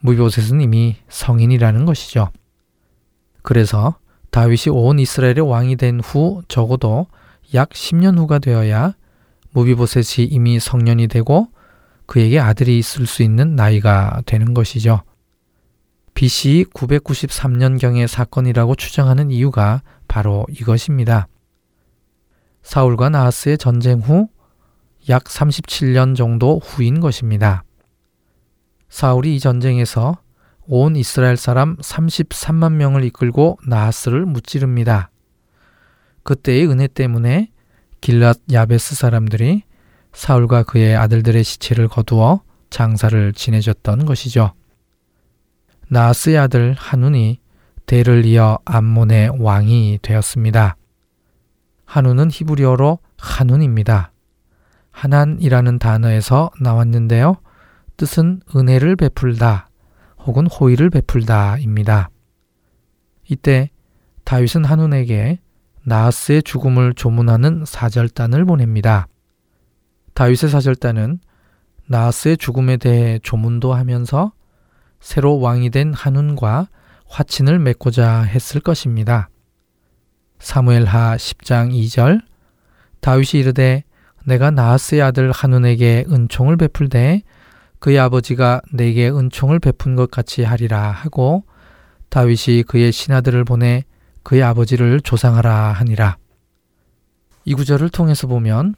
무비보셋은 0.00 0.60
이미 0.60 0.96
성인이라는 1.08 1.84
것이죠. 1.86 2.30
그래서 3.42 3.96
다윗이 4.30 4.72
온 4.72 4.98
이스라엘의 4.98 5.40
왕이 5.40 5.76
된 5.76 6.00
후 6.00 6.42
적어도 6.48 7.06
약 7.54 7.70
10년 7.70 8.18
후가 8.18 8.38
되어야 8.38 8.94
무비보셋이 9.52 10.28
이미 10.28 10.58
성년이 10.58 11.08
되고 11.08 11.48
그에게 12.12 12.38
아들이 12.38 12.78
있을 12.78 13.06
수 13.06 13.22
있는 13.22 13.56
나이가 13.56 14.20
되는 14.26 14.52
것이죠. 14.52 15.02
BC 16.12 16.66
993년경의 16.74 18.06
사건이라고 18.06 18.74
추정하는 18.74 19.30
이유가 19.30 19.82
바로 20.08 20.44
이것입니다. 20.50 21.28
사울과 22.62 23.08
나하스의 23.08 23.56
전쟁 23.56 24.00
후 24.00 24.28
약 25.08 25.24
37년 25.24 26.14
정도 26.14 26.60
후인 26.62 27.00
것입니다. 27.00 27.64
사울이 28.88 29.34
이 29.34 29.40
전쟁에서 29.40 30.18
온 30.66 30.94
이스라엘 30.94 31.36
사람 31.36 31.76
33만 31.78 32.74
명을 32.74 33.02
이끌고 33.04 33.58
나하스를 33.66 34.26
무찌릅니다. 34.26 35.10
그때의 36.22 36.68
은혜 36.68 36.86
때문에 36.86 37.50
길랏 38.00 38.52
야베스 38.52 38.94
사람들이 38.94 39.64
사울과 40.12 40.64
그의 40.64 40.96
아들들의 40.96 41.42
시체를 41.42 41.88
거두어 41.88 42.42
장사를 42.70 43.32
지내줬던 43.32 44.04
것이죠. 44.06 44.52
나하스의 45.88 46.38
아들 46.38 46.74
한운이 46.78 47.38
대를 47.86 48.24
이어 48.24 48.58
암몬의 48.64 49.32
왕이 49.40 49.98
되었습니다. 50.02 50.76
한운은 51.84 52.30
히브리어로 52.30 52.98
한운입니다. 53.18 54.12
하난이라는 54.90 55.78
단어에서 55.78 56.50
나왔는데요. 56.60 57.36
뜻은 57.96 58.40
은혜를 58.54 58.96
베풀다 58.96 59.68
혹은 60.24 60.46
호의를 60.46 60.90
베풀다입니다. 60.90 62.08
이때 63.28 63.70
다윗은 64.24 64.64
한운에게 64.64 65.40
나하스의 65.84 66.42
죽음을 66.42 66.94
조문하는 66.94 67.64
사절단을 67.66 68.44
보냅니다. 68.44 69.08
다윗의 70.14 70.50
사절단은 70.50 71.20
나하스의 71.86 72.36
죽음에 72.36 72.76
대해 72.76 73.18
조문도 73.22 73.74
하면서 73.74 74.32
새로 75.00 75.40
왕이 75.40 75.70
된 75.70 75.92
한운과 75.92 76.68
화친을 77.08 77.58
맺고자 77.58 78.22
했을 78.22 78.60
것입니다. 78.60 79.28
사무엘하 80.38 81.16
10장 81.16 81.72
2절 81.72 82.22
다윗이 83.00 83.40
이르되 83.40 83.84
내가 84.24 84.50
나하스의 84.50 85.02
아들 85.02 85.32
한운에게 85.32 86.06
은총을 86.08 86.56
베풀되 86.56 87.22
그의 87.80 87.98
아버지가 87.98 88.60
내게 88.72 89.10
은총을 89.10 89.58
베푼 89.58 89.96
것 89.96 90.10
같이 90.10 90.44
하리라 90.44 90.90
하고 90.90 91.44
다윗이 92.10 92.62
그의 92.62 92.92
신하들을 92.92 93.44
보내 93.44 93.84
그의 94.22 94.42
아버지를 94.42 95.00
조상하라 95.00 95.72
하니라. 95.72 96.16
이 97.44 97.54
구절을 97.54 97.88
통해서 97.88 98.28
보면 98.28 98.76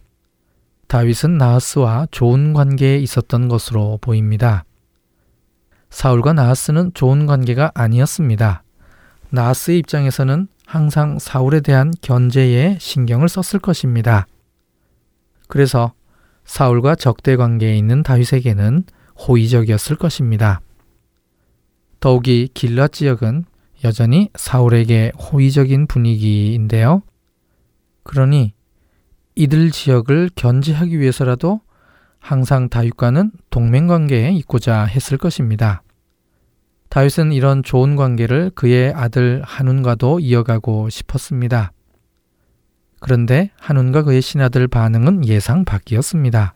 다윗은 0.88 1.38
나하스와 1.38 2.06
좋은 2.10 2.52
관계에 2.52 2.98
있었던 2.98 3.48
것으로 3.48 3.98
보입니다. 4.00 4.64
사울과 5.90 6.32
나하스는 6.32 6.92
좋은 6.94 7.26
관계가 7.26 7.72
아니었습니다. 7.74 8.62
나하스의 9.30 9.78
입장에서는 9.78 10.48
항상 10.66 11.18
사울에 11.18 11.60
대한 11.60 11.92
견제에 12.00 12.78
신경을 12.80 13.28
썼을 13.28 13.60
것입니다. 13.60 14.26
그래서 15.48 15.92
사울과 16.44 16.94
적대 16.94 17.36
관계에 17.36 17.76
있는 17.76 18.02
다윗에게는 18.02 18.84
호의적이었을 19.16 19.96
것입니다. 19.96 20.60
더욱이 22.00 22.48
길랏 22.52 22.92
지역은 22.92 23.44
여전히 23.84 24.30
사울에게 24.34 25.12
호의적인 25.16 25.86
분위기인데요. 25.86 27.02
그러니 28.02 28.54
이들 29.36 29.70
지역을 29.70 30.30
견제하기 30.36 30.98
위해서라도 31.00 31.60
항상 32.20 32.68
다윗과는 32.68 33.32
동맹 33.50 33.86
관계에 33.86 34.30
있고자 34.32 34.84
했을 34.84 35.18
것입니다. 35.18 35.82
다윗은 36.88 37.32
이런 37.32 37.62
좋은 37.62 37.96
관계를 37.96 38.52
그의 38.54 38.92
아들 38.94 39.42
한운과도 39.44 40.20
이어가고 40.20 40.88
싶었습니다. 40.88 41.72
그런데 43.00 43.50
한운과 43.58 44.04
그의 44.04 44.22
신하들 44.22 44.68
반응은 44.68 45.26
예상 45.26 45.64
밖이었습니다. 45.64 46.54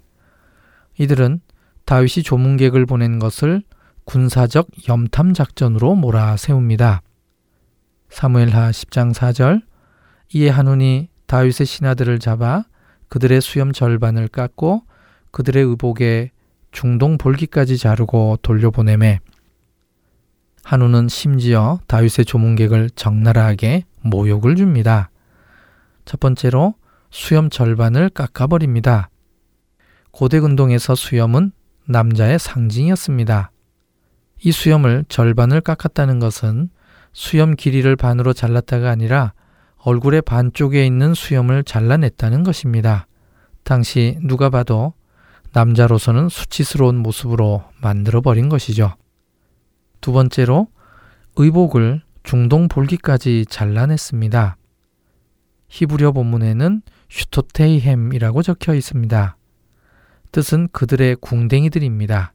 이들은 0.99 1.41
다윗이 1.85 2.23
조문객을 2.25 2.87
보낸 2.87 3.19
것을 3.19 3.63
군사적 4.05 4.69
염탐 4.89 5.35
작전으로 5.35 5.95
몰아세웁니다. 5.97 7.03
사무엘하 8.09 8.71
10장 8.71 9.13
4절 9.13 9.63
이에 10.35 10.49
한운이 10.49 11.11
다윗의 11.29 11.67
신하들을 11.67 12.19
잡아 12.19 12.65
그들의 13.09 13.41
수염 13.41 13.73
절반을 13.73 14.29
깎고 14.29 14.83
그들의 15.31 15.63
의복에 15.63 16.31
중동 16.73 17.19
볼기까지 17.19 17.79
자르고 17.79 18.39
돌려보내매 18.43 19.21
한우는 20.65 21.09
심지어 21.09 21.81
다윗의 21.87 22.25
조문객을 22.25 22.91
적나라하게 22.91 23.85
모욕을 24.03 24.57
줍니다. 24.57 25.11
첫 26.05 26.19
번째로 26.19 26.75
수염 27.11 27.51
절반을 27.51 28.11
깎아버립니다. 28.11 29.11
고대 30.11 30.41
근동에서 30.41 30.95
수염은 30.95 31.53
남자의 31.87 32.39
상징이었습니다. 32.39 33.51
이 34.43 34.53
수염을 34.53 35.05
절반을 35.09 35.61
깎았다는 35.61 36.21
것은 36.21 36.71
수염 37.13 37.55
길이를 37.55 37.97
반으로 37.97 38.33
잘랐다가 38.33 38.91
아니라 38.91 39.33
얼굴의 39.89 40.21
반쪽에 40.21 40.85
있는 40.85 41.15
수염을 41.15 41.65
잘라냈다는 41.65 42.43
것입니다. 42.43 43.07
당시 43.63 44.19
누가 44.21 44.51
봐도 44.51 44.93
남자로서는 45.55 46.29
수치스러운 46.29 46.99
모습으로 46.99 47.65
만들어버린 47.81 48.51
것이죠. 48.51 48.97
두 50.03 50.13
번째로 50.13 50.69
의복을 51.37 52.03
중동 52.23 52.69
볼기까지 52.69 53.47
잘라냈습니다. 53.49 54.59
히브리어 55.69 56.13
본문에는 56.13 56.83
슈토테이햄이라고 57.09 58.43
적혀 58.43 58.75
있습니다. 58.75 59.39
뜻은 60.33 60.69
그들의 60.73 61.17
궁뎅이들입니다. 61.17 62.35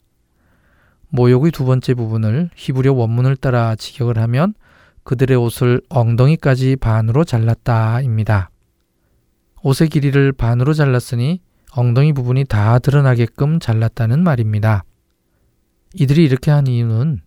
모욕의 1.09 1.51
두 1.51 1.65
번째 1.65 1.93
부분을 1.93 2.49
히브리어 2.55 2.93
원문을 2.93 3.35
따라 3.35 3.75
직역을 3.75 4.17
하면 4.17 4.55
그들의 5.03 5.37
옷을 5.37 5.81
엉덩이까지 5.89 6.77
반으로 6.77 7.23
잘랐다입니다. 7.23 8.49
옷의 9.61 9.89
길이를 9.89 10.31
반으로 10.31 10.73
잘랐으니 10.73 11.41
엉덩이 11.71 12.13
부분이 12.13 12.45
다 12.45 12.79
드러나게끔 12.79 13.59
잘랐다는 13.59 14.23
말입니다. 14.23 14.83
이들이 15.93 16.23
이렇게 16.23 16.51
한 16.51 16.67
이유는 16.67 17.21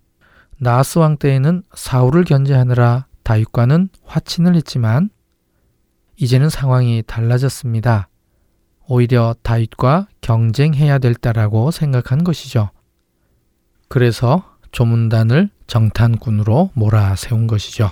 나스 0.59 0.99
왕 0.99 1.16
때에는 1.16 1.62
사울을 1.74 2.24
견제하느라 2.24 3.07
다윗과는 3.22 3.89
화친을 4.05 4.55
했지만 4.57 5.11
이제는 6.16 6.49
상황이 6.49 7.03
달라졌습니다. 7.07 8.09
오히려 8.89 9.35
다윗과 9.43 10.07
경쟁해야 10.20 10.99
될 10.99 11.14
때라고 11.14 11.70
생각한 11.70 12.24
것이죠. 12.24 12.70
그래서 13.89 14.56
조문단을 14.73 15.51
정탄군으로 15.67 16.71
몰아세운 16.75 17.47
것이죠. 17.47 17.91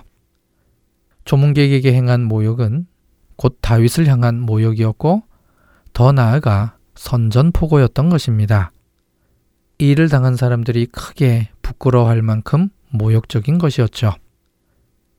조문객에게 1.24 1.92
행한 1.92 2.24
모욕은 2.24 2.86
곧 3.36 3.58
다윗을 3.60 4.06
향한 4.06 4.40
모욕이었고 4.40 5.22
더 5.92 6.12
나아가 6.12 6.76
선전포고였던 6.94 8.08
것입니다. 8.08 8.72
이 9.78 9.90
일을 9.90 10.08
당한 10.08 10.36
사람들이 10.36 10.86
크게 10.86 11.50
부끄러워할 11.62 12.22
만큼 12.22 12.68
모욕적인 12.90 13.58
것이었죠. 13.58 14.14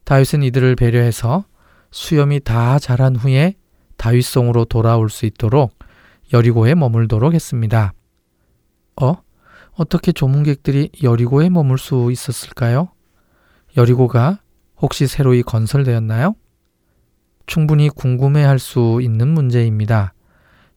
다윗은 0.06 0.44
이들을 0.44 0.76
배려해서 0.76 1.46
수염이 1.92 2.42
다 2.42 2.80
자란 2.80 3.16
후에 3.16 3.56
다윗성으로 3.98 4.66
돌아올 4.66 5.10
수 5.10 5.26
있도록 5.26 5.78
여리고에 6.34 6.76
머물도록 6.76 7.34
했습니다. 7.34 7.94
어? 9.02 9.16
어떻게 9.78 10.12
조문객들이 10.12 10.90
여리고에 11.04 11.50
머물 11.50 11.78
수 11.78 12.10
있었을까요? 12.12 12.90
여리고가 13.78 14.40
혹시 14.78 15.06
새로이 15.06 15.44
건설되었나요? 15.44 16.36
충분히 17.46 17.90
궁금해할 17.90 18.58
수 18.58 19.00
있는 19.02 19.28
문제입니다. 19.28 20.14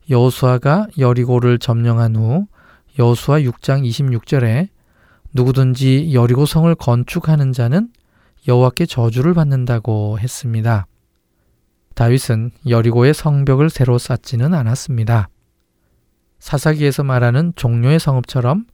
여수아가 0.09 0.87
여리고를 0.97 1.59
점령한 1.59 2.15
후 2.15 2.47
여수아 2.97 3.39
6장 3.39 3.87
26절에 3.87 4.67
누구든지 5.33 6.13
여리고성을 6.13 6.73
건축하는 6.75 7.53
자는 7.53 7.89
여호와께 8.47 8.85
저주를 8.85 9.33
받는다고 9.33 10.19
했습니다. 10.19 10.87
다윗은 11.95 12.51
여리고의 12.67 13.13
성벽을 13.13 13.69
새로 13.69 13.97
쌓지는 13.97 14.53
않았습니다. 14.53 15.29
사사기에서 16.39 17.03
말하는 17.03 17.53
종료의 17.55 17.99
성읍처럼 17.99 18.65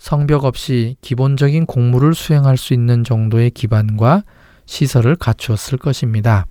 성벽 0.00 0.46
없이 0.46 0.96
기본적인 1.02 1.66
공무를 1.66 2.14
수행할 2.14 2.56
수 2.56 2.72
있는 2.72 3.04
정도의 3.04 3.50
기반과 3.50 4.24
시설을 4.64 5.14
갖추었을 5.14 5.76
것입니다. 5.76 6.46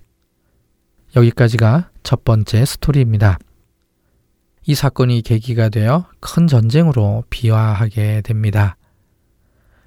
여기까지가 1.16 1.90
첫 2.04 2.22
번째 2.22 2.64
스토리입니다. 2.64 3.38
이 4.66 4.76
사건이 4.76 5.22
계기가 5.22 5.68
되어 5.68 6.06
큰 6.20 6.46
전쟁으로 6.46 7.24
비화하게 7.28 8.20
됩니다. 8.20 8.76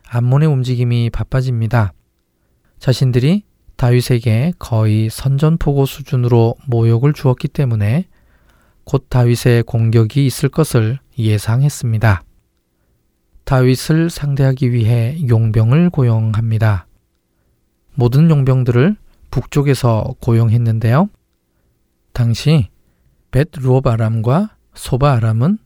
암몬의 0.10 0.50
움직임이 0.50 1.10
바빠집니다. 1.10 1.94
자신들이 2.80 3.44
다윗에게 3.78 4.54
거의 4.60 5.10
선전포고 5.10 5.86
수준으로 5.86 6.56
모욕을 6.68 7.14
주었기 7.14 7.48
때문에 7.48 8.08
곧 8.84 9.06
다윗의 9.10 9.64
공격이 9.64 10.26
있을 10.26 10.50
것을 10.50 11.00
예상했습니다. 11.18 12.24
다윗을 13.46 14.10
상대하기 14.10 14.72
위해 14.72 15.18
용병을 15.28 15.90
고용합니다. 15.90 16.88
모든 17.96 18.30
용병들을 18.30 18.96
북쪽에서 19.32 20.16
고용했는데요. 20.22 21.10
당시 22.14 22.70
벳루업 23.32 23.88
아람과 23.88 24.56
소바 24.76 25.14
아람은 25.14 25.58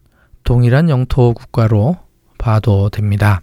동일한 0.44 0.90
영토 0.90 1.34
국가로 1.34 1.98
봐도 2.38 2.90
됩니다. 2.90 3.42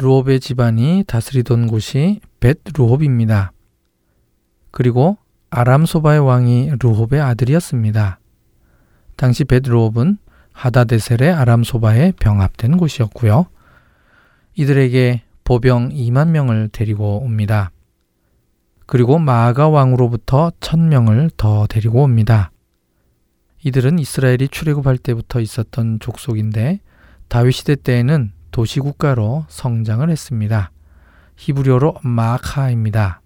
루옵의 0.00 0.40
집안이 0.40 1.04
다스리던 1.06 1.66
곳이 1.66 2.20
벳루옵입니다. 2.40 3.52
그리고 4.70 5.18
아람 5.50 5.86
소바의 5.86 6.20
왕이 6.20 6.72
루옵의 6.80 7.20
아들이었습니다. 7.20 8.18
당시 9.16 9.44
벳루옵은 9.44 10.18
하다데셀의 10.54 11.32
아람 11.32 11.62
소바에 11.62 12.12
병합된 12.12 12.78
곳이었고요. 12.78 13.46
이들에게 14.54 15.22
보병 15.44 15.90
2만 15.90 16.28
명을 16.28 16.70
데리고 16.72 17.18
옵니다. 17.18 17.70
그리고 18.86 19.18
마아가 19.18 19.68
왕으로부터 19.68 20.52
1000명을 20.60 21.30
더 21.36 21.66
데리고 21.66 22.02
옵니다. 22.02 22.50
이들은 23.62 23.98
이스라엘이 23.98 24.48
출애굽할 24.48 24.98
때부터 24.98 25.40
있었던 25.40 25.98
족속인데 26.00 26.80
다윗 27.28 27.52
시대 27.52 27.76
때에는 27.76 28.32
도시 28.50 28.80
국가로 28.80 29.46
성장을 29.48 30.08
했습니다. 30.08 30.70
히브리어로 31.36 31.96
마카입니다. 32.02 33.20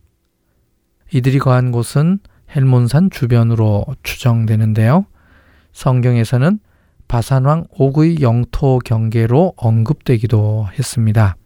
이들이 1.12 1.38
거한 1.38 1.72
곳은 1.72 2.20
헬몬산 2.54 3.10
주변으로 3.10 3.84
추정되는데요. 4.02 5.06
성경에서는 5.72 6.60
바산왕 7.08 7.64
옥의 7.70 8.20
영토 8.20 8.78
경계로 8.78 9.54
언급되기도 9.56 10.68
했습니다. 10.78 11.36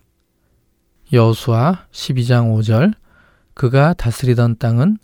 여수와 1.13 1.87
12장 1.93 2.55
5절 2.57 2.95
그가 3.55 3.95
다스리던 3.95 4.57
땅은 4.59 4.99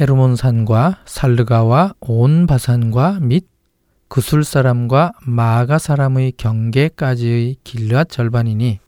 헤르몬 0.00 0.36
산과 0.36 1.00
살르가와 1.04 1.94
온 2.00 2.46
바산과 2.46 3.20
및 3.20 3.46
그술 4.08 4.44
사람과 4.44 5.12
마가 5.26 5.78
사람의 5.78 6.32
경계까지의 6.36 7.56
길앗 7.62 8.08
절반이니 8.08 8.78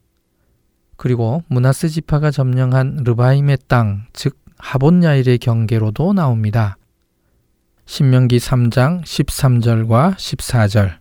그리고 0.97 1.43
문하스 1.49 1.89
지파가 1.89 2.31
점령한 2.31 3.05
르바임의 3.05 3.59
땅, 3.69 4.07
즉 4.13 4.39
하본야일의 4.59 5.39
경계로도 5.39 6.13
나옵니다. 6.13 6.77
신명기 7.87 8.37
3장 8.37 9.03
13절과 9.03 10.15
14절 10.15 11.00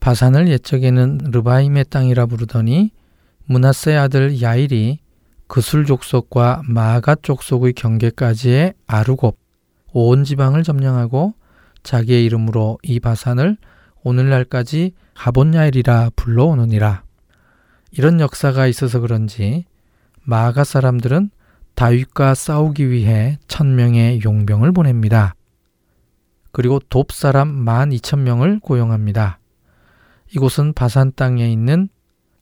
바산을 0.00 0.48
옛적에는 0.48 1.18
르바임의 1.30 1.84
땅이라 1.90 2.26
부르더니 2.26 2.90
문하스의 3.44 3.98
아들 3.98 4.40
야일이 4.40 5.00
그술 5.46 5.84
족속과 5.84 6.62
마가 6.64 7.16
족속의 7.16 7.72
경계까지의 7.74 8.74
아르곱 8.86 9.36
온 9.92 10.24
지방을 10.24 10.62
점령하고 10.62 11.34
자기의 11.82 12.24
이름으로 12.24 12.78
이 12.82 13.00
바산을 13.00 13.56
오늘날까지 14.02 14.92
하본야일이라 15.14 16.10
불러오느니라. 16.16 17.02
이런 17.90 18.20
역사가 18.20 18.66
있어서 18.68 19.00
그런지 19.00 19.64
마가 20.22 20.64
사람들은 20.64 21.30
다윗과 21.74 22.34
싸우기 22.34 22.90
위해 22.90 23.38
천명의 23.48 24.20
용병을 24.24 24.72
보냅니다. 24.72 25.34
그리고 26.52 26.78
돕 26.88 27.10
사람 27.12 27.48
만 27.48 27.90
이천 27.90 28.22
명을 28.22 28.60
고용합니다. 28.60 29.39
이곳은 30.34 30.74
바산 30.74 31.12
땅에 31.14 31.50
있는 31.50 31.88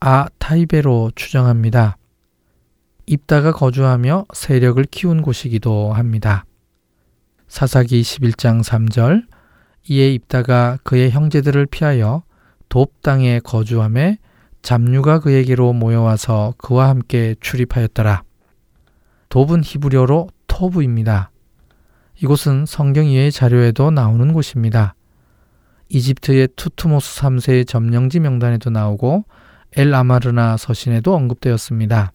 아 0.00 0.26
타이베로 0.38 1.12
추정합니다. 1.14 1.96
입다가 3.06 3.52
거주하며 3.52 4.26
세력을 4.34 4.82
키운 4.84 5.22
곳이기도 5.22 5.92
합니다. 5.92 6.44
사사기 7.48 8.02
11장 8.02 8.62
3절 8.62 9.26
이에 9.88 10.12
입다가 10.12 10.78
그의 10.84 11.10
형제들을 11.10 11.66
피하여 11.66 12.22
돕 12.68 13.00
땅에 13.00 13.40
거주함에 13.40 14.18
잡류가 14.60 15.20
그에게로 15.20 15.72
모여와서 15.72 16.54
그와 16.58 16.88
함께 16.90 17.34
출입하였더라. 17.40 18.22
돕은 19.30 19.62
히브리어로 19.64 20.28
토브입니다. 20.46 21.30
이곳은 22.22 22.66
성경 22.66 23.06
이외의 23.06 23.32
자료에도 23.32 23.90
나오는 23.90 24.32
곳입니다. 24.32 24.94
이집트의 25.88 26.48
투트모스 26.56 27.20
3세의 27.20 27.66
점령지 27.66 28.20
명단에도 28.20 28.70
나오고 28.70 29.24
엘 29.76 29.94
아마르나 29.94 30.56
서신에도 30.56 31.14
언급되었습니다. 31.14 32.12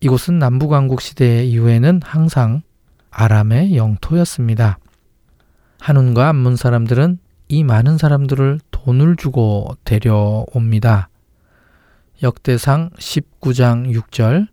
이곳은 0.00 0.38
남부왕국 0.38 1.00
시대 1.00 1.44
이후에는 1.44 2.00
항상 2.04 2.62
아람의 3.10 3.76
영토였습니다. 3.76 4.78
한운과 5.80 6.28
암문 6.30 6.56
사람들은 6.56 7.18
이 7.48 7.62
많은 7.62 7.98
사람들을 7.98 8.60
돈을 8.70 9.16
주고 9.16 9.76
데려옵니다. 9.84 11.08
역대상 12.22 12.90
19장 12.98 13.92
6절 13.94 14.48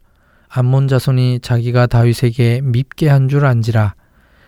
암몬 0.50 0.88
자손이 0.90 1.40
자기가 1.42 1.88
다윗에게 1.88 2.62
밉게 2.62 3.08
한 3.08 3.30
줄 3.30 3.46
안지라 3.46 3.96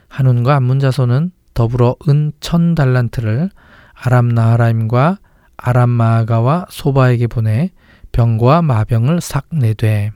한운과 0.09 0.55
암몬 0.57 0.79
자손은 0.79 1.31
더불어 1.53 1.95
은 2.09 2.33
천 2.39 2.75
달란트를 2.75 3.49
아람 3.93 4.29
나하라임과 4.29 5.19
아람 5.57 5.89
마아가와 5.89 6.67
소바에게 6.69 7.27
보내 7.27 7.71
병과 8.11 8.61
마병을 8.61 9.21
싹 9.21 9.45
내되 9.51 10.11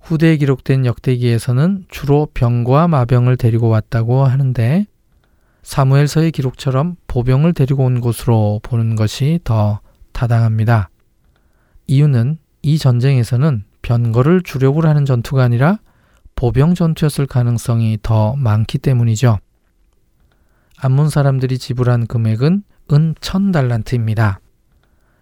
후대에 0.00 0.36
기록된 0.36 0.86
역대기에서는 0.86 1.86
주로 1.88 2.28
병과 2.34 2.88
마병을 2.88 3.36
데리고 3.36 3.68
왔다고 3.68 4.24
하는데 4.24 4.86
사무엘서의 5.62 6.32
기록처럼 6.32 6.96
보병을 7.06 7.52
데리고 7.52 7.84
온 7.84 8.00
곳으로 8.00 8.60
보는 8.62 8.96
것이 8.96 9.40
더 9.44 9.80
타당합니다. 10.12 10.88
이유는 11.86 12.38
이 12.62 12.78
전쟁에서는 12.78 13.64
변거를 13.82 14.42
주력으로 14.42 14.88
하는 14.88 15.04
전투가 15.04 15.42
아니라 15.42 15.78
보병 16.34 16.74
전투였을 16.74 17.26
가능성이 17.26 17.98
더 18.02 18.34
많기 18.36 18.78
때문이죠. 18.78 19.38
암몬 20.78 21.10
사람들이 21.10 21.58
지불한 21.58 22.06
금액은 22.06 22.62
은 22.92 23.14
천달란트입니다. 23.20 24.40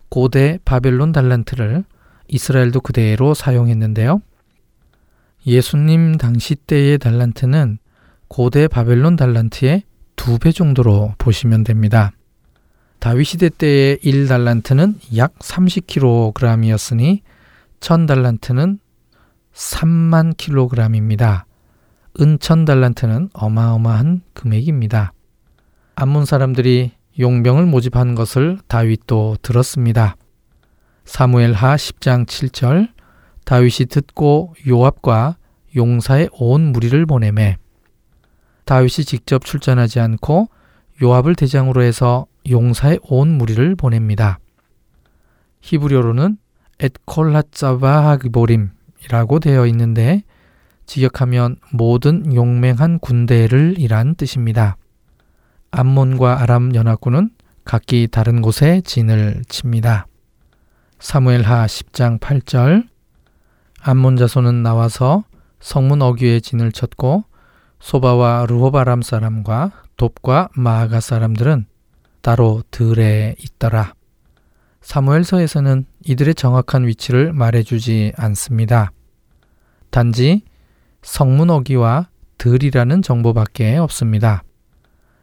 고대 0.09 0.59
바벨론 0.65 1.13
달란트를 1.13 1.85
이스라엘도 2.29 2.81
그대로 2.81 3.35
사용했는데요. 3.35 4.23
예수님 5.47 6.17
당시 6.17 6.55
때의 6.55 6.99
달란트는 6.99 7.79
고대 8.29 8.69
바벨론 8.69 9.17
달란트의 9.17 9.83
두 10.17 10.39
배 10.39 10.53
정도로 10.53 11.15
보시면 11.17 11.65
됩니다. 11.65 12.13
다윗 12.99 13.25
시대 13.25 13.49
때의 13.49 13.99
1달란트는 13.99 15.17
약 15.17 15.39
30kg이었으니 15.39 17.21
1000달란트는 17.81 18.79
3만 19.55 20.35
kg입니다. 20.37 21.47
은천 22.21 22.65
달란트는 22.65 23.31
어마어마한 23.33 24.23
금액입니다. 24.35 25.13
암몬 25.95 26.25
사람들이 26.25 26.93
용병을 27.19 27.67
모집한 27.67 28.15
것을 28.15 28.59
다윗도 28.69 29.39
들었습니다. 29.43 30.17
사무엘하 31.05 31.77
10장 31.77 32.25
7절 32.27 32.89
다윗이 33.45 33.89
듣고 33.89 34.55
요압과 34.69 35.37
용사의 35.75 36.29
온 36.33 36.71
무리를 36.73 37.05
보내매 37.07 37.57
다윗이 38.65 39.05
직접 39.07 39.45
출전하지 39.45 40.01
않고 40.01 40.49
요압을 41.03 41.35
대장으로 41.35 41.83
해서 41.83 42.27
용사의 42.49 43.01
온 43.03 43.37
무리를 43.39 43.75
보냅니다. 43.77 44.39
히브리어로는 45.61 46.39
에콜라짜바하기보림이라고 46.81 49.41
되어 49.41 49.67
있는데 49.67 50.23
직역하면 50.87 51.57
모든 51.73 52.35
용맹한 52.35 53.01
군대를 53.01 53.75
이란 53.79 54.15
뜻입니다. 54.15 54.78
암몬과 55.71 56.43
아람 56.43 56.75
연합군은 56.75 57.31
각기 57.65 58.09
다른 58.11 58.41
곳에 58.43 58.81
진을 58.83 59.43
칩니다. 59.49 60.07
사무엘하 60.99 61.67
10장 61.67 62.19
8절 62.19 62.89
암몬 63.83 64.17
자손은 64.17 64.63
나와서 64.63 65.25
성문 65.61 66.03
어귀에 66.03 66.41
진을 66.41 66.73
쳤고 66.73 67.25
소바와 67.81 68.47
르호바람 68.49 69.03
사람과 69.03 69.73
돕과 69.97 70.49
마아가 70.55 71.01
사람들은 71.01 71.67
따로 72.23 72.63
들에 72.71 73.35
있더라. 73.39 73.95
사무엘서에서는 74.81 75.87
이들의 76.07 76.35
정확한 76.35 76.87
위치를 76.87 77.33
말해주지 77.33 78.13
않습니다. 78.17 78.93
단지 79.91 80.43
성문 81.03 81.51
어귀와 81.51 82.09
들이라는 82.39 83.03
정보밖에 83.03 83.77
없습니다. 83.77 84.43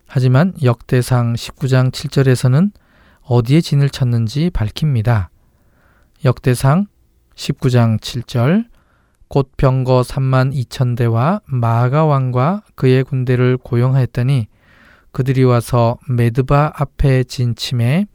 하지만 0.08 0.53
역대상 0.64 1.34
19장 1.34 1.91
7절에서는 1.91 2.72
어디에 3.22 3.62
진을 3.62 3.89
쳤는지 3.89 4.49
밝힙니다. 4.51 5.30
역대상 6.24 6.88
19장 7.36 7.99
7절 7.99 8.66
곧 9.28 9.51
병거 9.58 10.01
3만 10.01 10.53
2천 10.53 10.95
대와 10.95 11.41
마가 11.45 12.06
왕과 12.06 12.64
그의 12.76 13.03
군대를 13.03 13.58
고용하였더니 13.58 14.47
그들이 15.12 15.43
와서 15.43 15.97
메드바 16.10 16.74
앞에 16.76 17.24
진침에 17.24 18.06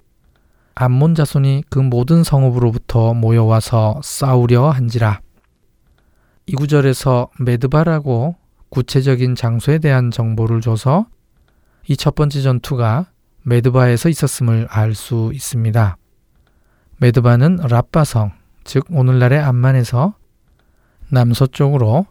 암몬 0.74 1.14
자손이 1.14 1.64
그 1.68 1.78
모든 1.78 2.22
성읍으로부터 2.22 3.14
모여와서 3.14 4.00
싸우려 4.02 4.70
한지라. 4.70 5.20
이 6.46 6.54
구절에서 6.54 7.30
메드바라고 7.40 8.36
구체적인 8.70 9.34
장소에 9.34 9.78
대한 9.78 10.10
정보를 10.10 10.60
줘서 10.60 11.06
이 11.88 11.96
첫 11.96 12.14
번째 12.14 12.42
전투가 12.42 13.06
메드바에서 13.42 14.08
있었음을 14.08 14.66
알 14.70 14.94
수 14.94 15.30
있습니다. 15.34 15.96
메드바는 16.98 17.56
라빠성, 17.68 18.32
즉 18.64 18.84
오늘날의 18.90 19.40
암만에서 19.40 20.14
남서쪽으로 21.08 22.06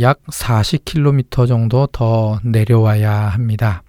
약 0.00 0.22
40km 0.26 1.48
정도 1.48 1.86
더 1.86 2.38
내려와야 2.44 3.12
합니다. 3.28 3.82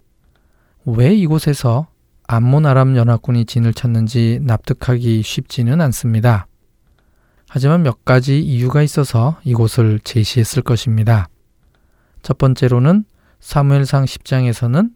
왜 0.85 1.13
이곳에서 1.13 1.87
암몬 2.27 2.65
아람 2.65 2.95
연합군이 2.95 3.45
진을 3.45 3.73
쳤는지 3.73 4.39
납득하기 4.41 5.21
쉽지는 5.21 5.81
않습니다. 5.81 6.47
하지만 7.49 7.83
몇 7.83 8.03
가지 8.05 8.39
이유가 8.39 8.81
있어서 8.81 9.37
이곳을 9.43 9.99
제시했을 9.99 10.63
것입니다. 10.63 11.27
첫 12.21 12.37
번째로는 12.37 13.05
사무엘상 13.39 14.05
10장에서는 14.05 14.91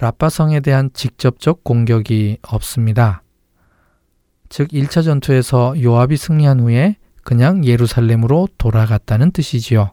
라빠성에 0.00 0.60
대한 0.60 0.88
직접적 0.94 1.62
공격이 1.62 2.38
없습니다. 2.40 3.22
즉 4.48 4.68
1차 4.68 5.04
전투에서 5.04 5.74
요압이 5.80 6.16
승리한 6.16 6.60
후에 6.60 6.96
그냥 7.22 7.66
예루살렘으로 7.66 8.48
돌아갔다는 8.56 9.30
뜻이지요. 9.30 9.92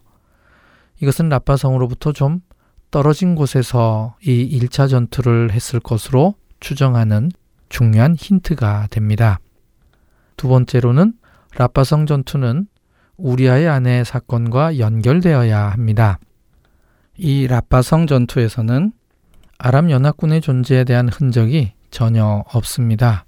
이것은 1.00 1.28
라빠성으로부터 1.28 2.12
좀 2.14 2.40
떨어진 2.90 3.34
곳에서 3.34 4.16
이 4.22 4.58
1차 4.58 4.88
전투를 4.88 5.52
했을 5.52 5.78
것으로 5.78 6.34
추정하는 6.58 7.30
중요한 7.68 8.16
힌트가 8.16 8.88
됩니다. 8.90 9.40
두 10.38 10.48
번째로는 10.48 11.12
라빠성 11.54 12.06
전투는 12.06 12.66
우리아의 13.18 13.68
아내 13.68 14.04
사건과 14.04 14.78
연결되어야 14.78 15.70
합니다. 15.70 16.18
이 17.18 17.46
라빠성 17.46 18.06
전투에서는 18.06 18.92
아람 19.58 19.90
연합군의 19.90 20.40
존재에 20.40 20.84
대한 20.84 21.08
흔적이 21.08 21.72
전혀 21.90 22.44
없습니다. 22.52 23.24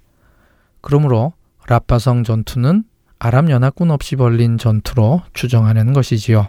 그러므로 0.79 1.33
라빠성 1.67 2.23
전투는 2.23 2.85
아람 3.19 3.49
연합군 3.49 3.91
없이 3.91 4.15
벌린 4.15 4.57
전투로 4.57 5.21
추정하는 5.33 5.91
것이지요. 5.93 6.47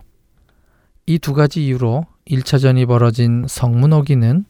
이 1.07 1.19
두 1.19 1.35
가지 1.35 1.67
이유로 1.67 2.07
1차전이 2.31 2.87
벌어진 2.87 3.45
성문 3.49 3.93
어기는 3.93 4.45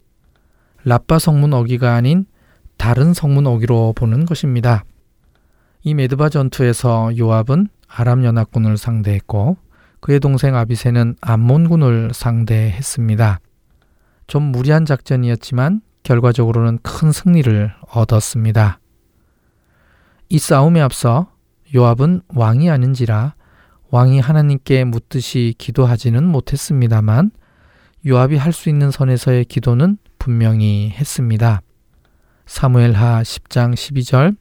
라빠 0.84 1.18
성문 1.18 1.54
어기가 1.54 1.94
아닌 1.94 2.26
다른 2.76 3.14
성문 3.14 3.46
어기로 3.46 3.94
보는 3.96 4.26
것입니다. 4.26 4.84
이 5.82 5.94
메드바 5.94 6.28
전투에서 6.28 7.16
요압은 7.16 7.68
아람 7.88 8.24
연합군을 8.24 8.76
상대했고 8.76 9.56
그의 10.00 10.20
동생 10.20 10.54
아비세는 10.56 11.16
암몬군을 11.22 12.10
상대했습니다. 12.12 13.40
좀 14.26 14.42
무리한 14.44 14.86
작전이었지만 14.86 15.82
결과적으로는 16.02 16.78
큰 16.82 17.12
승리를 17.12 17.72
얻었습니다. 17.88 18.80
이 20.28 20.38
싸움에 20.38 20.80
앞서 20.80 21.30
요압은 21.74 22.22
왕이 22.34 22.70
아닌지라 22.70 23.34
왕이 23.90 24.20
하나님께 24.20 24.84
묻듯이 24.84 25.54
기도하지는 25.58 26.26
못했습니다만 26.26 27.30
요압이 28.06 28.36
할 28.36 28.52
수 28.52 28.68
있는 28.68 28.90
선에서의 28.90 29.44
기도는 29.44 29.98
분명히 30.18 30.90
했습니다. 30.90 31.60
사무엘하 32.46 33.22
10장 33.22 33.74
12절 33.74 34.36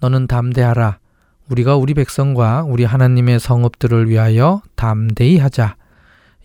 너는 0.00 0.26
담대하라 0.26 0.98
우리가 1.50 1.76
우리 1.76 1.94
백성과 1.94 2.64
우리 2.64 2.84
하나님의 2.84 3.40
성읍들을 3.40 4.08
위하여 4.08 4.62
담대히 4.74 5.38
하자 5.38 5.76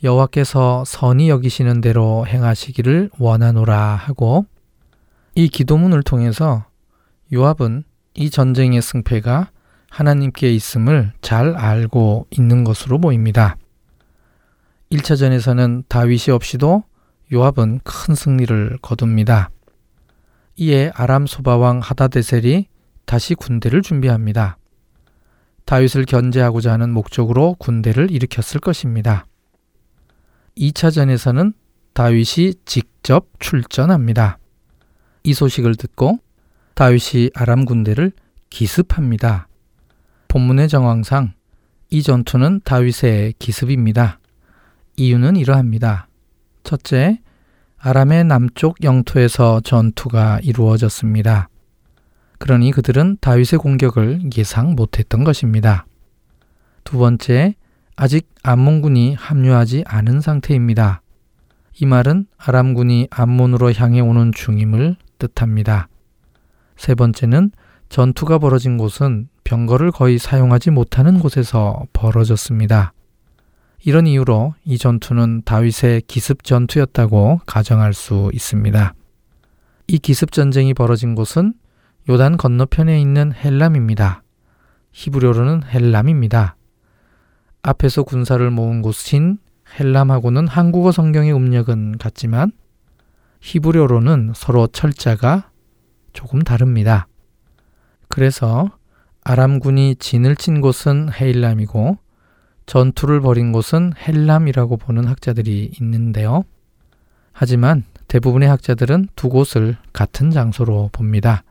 여호와께서 0.04 0.84
선이 0.86 1.30
여기시는 1.30 1.82
대로 1.82 2.26
행하시기를 2.28 3.10
원하노라 3.18 3.96
하고 3.96 4.46
이 5.36 5.48
기도문을 5.48 6.04
통해서 6.04 6.66
요압은 7.34 7.84
이 8.14 8.30
전쟁의 8.30 8.82
승패가 8.82 9.52
하나님께 9.90 10.52
있음을 10.54 11.14
잘 11.22 11.56
알고 11.56 12.28
있는 12.30 12.64
것으로 12.64 13.00
보입니다. 13.00 13.58
1차전에서는 14.92 15.84
다윗이 15.88 16.34
없이도 16.34 16.84
요압은 17.34 17.82
큰 17.84 18.16
승리를 18.16 18.78
거둡니다. 18.82 19.50
이에 20.56 20.92
아람 20.96 21.28
소바왕 21.28 21.80
하다데셀이 21.80 22.68
다시 23.06 23.36
군대를 23.36 23.82
준비합니다. 23.82 24.58
다윗을 25.66 26.06
견제하고자 26.06 26.72
하는 26.72 26.92
목적으로 26.92 27.56
군대를 27.60 28.12
일으켰을 28.12 28.62
것입니다. 28.62 29.26
2차전에서는 30.58 31.54
다윗이 31.94 32.54
직접 32.66 33.28
출전합니다. 33.40 34.40
이 35.24 35.34
소식을 35.34 35.76
듣고 35.76 36.20
다윗이 36.76 37.32
아람 37.34 37.66
군대를 37.66 38.12
기습합니다. 38.50 39.48
본문의 40.28 40.70
정황상 40.70 41.34
이 41.90 42.04
전투는 42.04 42.62
다윗의 42.64 43.34
기습입니다. 43.40 44.20
이유는 44.98 45.36
이러합니다. 45.38 46.08
첫째, 46.64 47.20
아람의 47.78 48.26
남쪽 48.26 48.84
영토에서 48.84 49.62
전투가 49.62 50.40
이루어졌습니다. 50.44 51.50
그러니 52.40 52.72
그들은 52.72 53.18
다윗의 53.22 53.60
공격을 53.60 54.30
예상 54.38 54.76
못했던 54.76 55.24
것입니다. 55.24 55.86
두 56.84 56.98
번째, 56.98 57.56
아직 57.98 58.30
암몬군이 58.44 59.16
합류하지 59.16 59.84
않은 59.88 60.22
상태입니다. 60.22 61.02
이 61.80 61.86
말은 61.88 62.28
아람군이 62.38 63.08
암몬으로 63.10 63.74
향해 63.74 64.02
오는 64.02 64.32
중임을 64.32 64.96
뜻합니다. 65.18 65.88
세 66.76 66.94
번째는 66.94 67.52
전투가 67.90 68.38
벌어진 68.38 68.78
곳은 68.78 69.30
병거를 69.44 69.92
거의 69.92 70.20
사용하지 70.20 70.70
못하는 70.70 71.18
곳에서 71.20 71.86
벌어졌습니다. 71.92 72.94
이런 73.84 74.06
이유로 74.06 74.54
이 74.64 74.78
전투는 74.78 75.42
다윗의 75.44 76.04
기습 76.08 76.44
전투였다고 76.44 77.42
가정할 77.48 77.94
수 77.94 78.30
있습니다. 78.32 78.94
이 79.88 79.98
기습 79.98 80.32
전쟁이 80.32 80.76
벌어진 80.76 81.16
곳은 81.16 81.56
요단 82.10 82.38
건너편에 82.38 83.02
있는 83.02 83.34
헬람입니다. 83.34 84.22
히브리어로는 84.92 85.64
헬람입니다. 85.64 86.58
앞에서 87.64 88.04
군사를 88.04 88.50
모은 88.50 88.82
곳인 88.82 89.40
헬람하고는 89.80 90.48
한국어 90.48 90.92
성경의 90.92 91.34
음력은 91.34 91.98
같지만 91.98 92.52
히브리어로는 93.42 94.34
서로 94.36 94.68
철자가 94.68 95.52
조금 96.14 96.42
다릅니다. 96.42 97.08
그래서 98.08 98.72
아람군이 99.24 99.96
진을 99.96 100.36
친 100.36 100.62
곳은 100.62 101.10
헤일람이고 101.14 101.98
전투를 102.66 103.22
벌인 103.22 103.52
곳은 103.52 103.94
헬람이라고 103.98 104.78
보는 104.78 105.06
학자들이 105.06 105.72
있는데요. 105.80 106.44
하지만 107.32 107.84
대부분의 108.08 108.50
학자들은 108.50 109.10
두 109.16 109.30
곳을 109.30 109.78
같은 109.94 110.32
장소로 110.32 110.90
봅니다. 110.92 111.44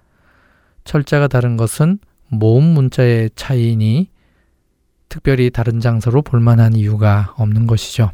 철자가 0.85 1.29
다른 1.29 1.57
것은 1.57 1.99
모음 2.29 2.65
문자의 2.65 3.31
차이니 3.37 4.11
특별히 5.09 5.51
다른 5.51 5.81
장소로 5.81 6.23
볼만한 6.23 6.75
이유가 6.75 7.35
없는 7.37 7.67
것이죠. 7.67 8.11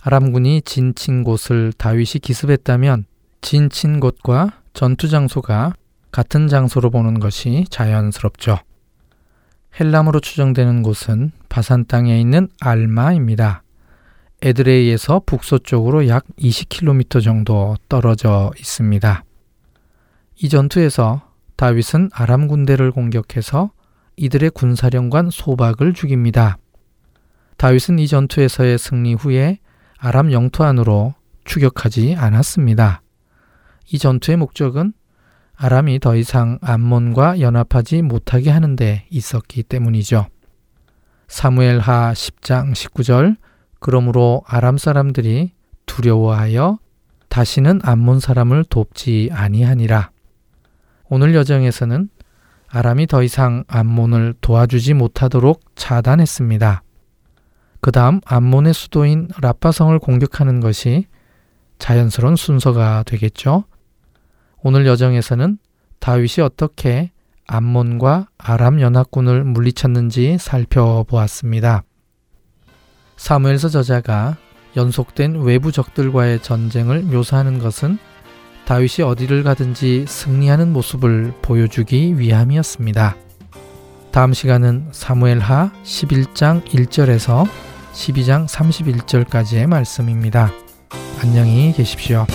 아람군이 0.00 0.62
진친 0.62 1.24
곳을 1.24 1.72
다윗이 1.72 2.20
기습했다면 2.22 3.04
진친 3.40 4.00
곳과 4.00 4.52
전투 4.72 5.08
장소가 5.08 5.74
같은 6.10 6.48
장소로 6.48 6.90
보는 6.90 7.18
것이 7.20 7.64
자연스럽죠. 7.70 8.58
헬람으로 9.78 10.20
추정되는 10.20 10.82
곳은 10.82 11.32
바산 11.48 11.84
땅에 11.86 12.20
있는 12.20 12.48
알마입니다. 12.60 13.62
에드레이에서 14.40 15.22
북서쪽으로 15.26 16.08
약 16.08 16.24
20km 16.38 17.22
정도 17.22 17.76
떨어져 17.88 18.52
있습니다. 18.58 19.24
이 20.36 20.48
전투에서 20.48 21.22
다윗은 21.56 22.10
아람 22.12 22.46
군대를 22.46 22.92
공격해서 22.92 23.72
이들의 24.18 24.50
군사령관 24.50 25.30
소박을 25.30 25.94
죽입니다. 25.94 26.58
다윗은 27.56 27.98
이 27.98 28.06
전투에서의 28.06 28.78
승리 28.78 29.14
후에 29.14 29.58
아람 29.98 30.32
영토 30.32 30.64
안으로 30.64 31.14
추격하지 31.44 32.14
않았습니다. 32.16 33.02
이 33.90 33.98
전투의 33.98 34.36
목적은 34.36 34.92
아람이 35.56 35.98
더 35.98 36.14
이상 36.14 36.58
암몬과 36.62 37.40
연합하지 37.40 38.02
못하게 38.02 38.50
하는 38.50 38.76
데 38.76 39.06
있었기 39.10 39.64
때문이죠. 39.64 40.26
사무엘하 41.26 42.12
10장 42.12 42.72
19절 42.72 43.36
그러므로 43.80 44.42
아람 44.46 44.78
사람들이 44.78 45.52
두려워하여 45.86 46.78
다시는 47.28 47.80
암몬 47.82 48.20
사람을 48.20 48.64
돕지 48.64 49.30
아니하니라. 49.32 50.10
오늘 51.08 51.34
여정에서는 51.34 52.08
아람이 52.70 53.06
더 53.06 53.22
이상 53.22 53.64
암몬을 53.68 54.34
도와주지 54.40 54.94
못하도록 54.94 55.60
차단했습니다. 55.74 56.82
그 57.80 57.92
다음 57.92 58.20
암몬의 58.26 58.74
수도인 58.74 59.28
라파성을 59.40 59.98
공격하는 59.98 60.60
것이 60.60 61.06
자연스러운 61.78 62.36
순서가 62.36 63.04
되겠죠. 63.04 63.64
오늘 64.62 64.86
여정에서는 64.86 65.58
다윗이 66.00 66.44
어떻게 66.44 67.12
암몬과 67.46 68.28
아람 68.36 68.80
연합군을 68.80 69.44
물리쳤는지 69.44 70.36
살펴보았습니다. 70.38 71.84
사무엘서 73.16 73.68
저자가 73.68 74.36
연속된 74.76 75.40
외부 75.40 75.72
적들과의 75.72 76.42
전쟁을 76.42 77.02
묘사하는 77.02 77.58
것은 77.58 77.98
다윗이 78.68 79.02
어디를 79.02 79.44
가든지 79.44 80.04
승리하는 80.06 80.74
모습을 80.74 81.32
보여주기 81.40 82.18
위함이었습니다. 82.18 83.16
다음 84.10 84.34
시간은 84.34 84.88
사무엘하 84.92 85.72
11장 85.84 86.62
1절에서 86.66 87.48
12장 87.94 88.46
31절까지의 88.46 89.68
말씀입니다. 89.68 90.52
안녕히 91.22 91.72
계십시오. 91.72 92.26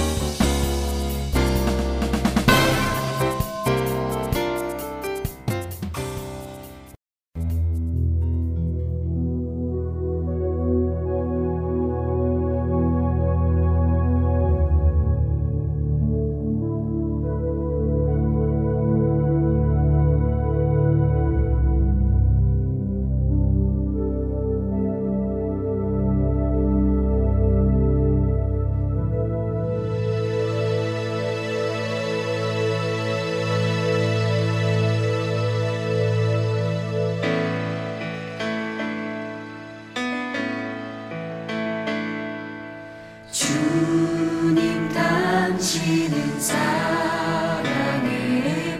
주님 43.43 44.87
당신은 44.93 46.39
사랑의 46.39 48.09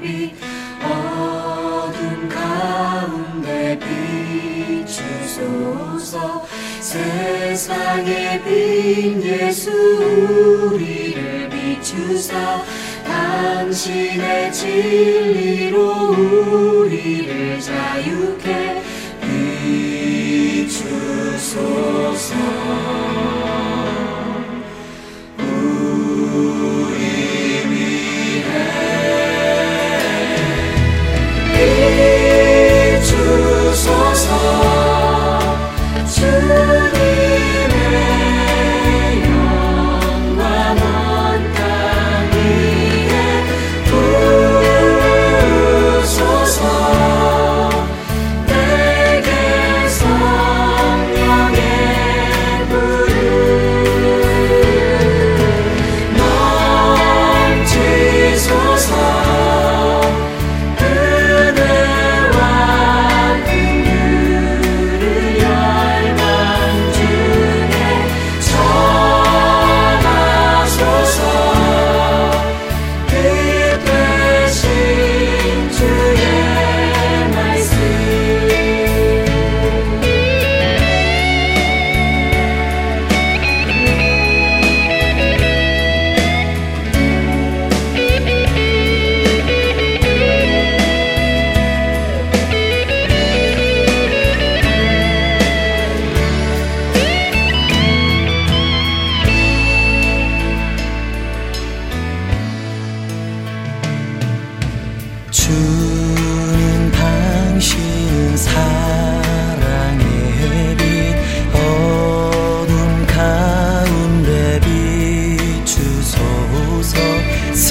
빛 0.02 0.34
어둠 0.82 2.30
가운데 2.30 3.78
비추소서. 4.86 6.48
세상의 6.80 8.42
빛 8.46 9.22
예수 9.22 9.70
우리를 10.72 11.50
비추사. 11.50 12.64
당신의 13.04 14.54
진리로 14.54 15.92
우리를 16.12 17.60
자유케 17.60 18.82
비추소서. 20.64 21.44
you. 26.34 26.73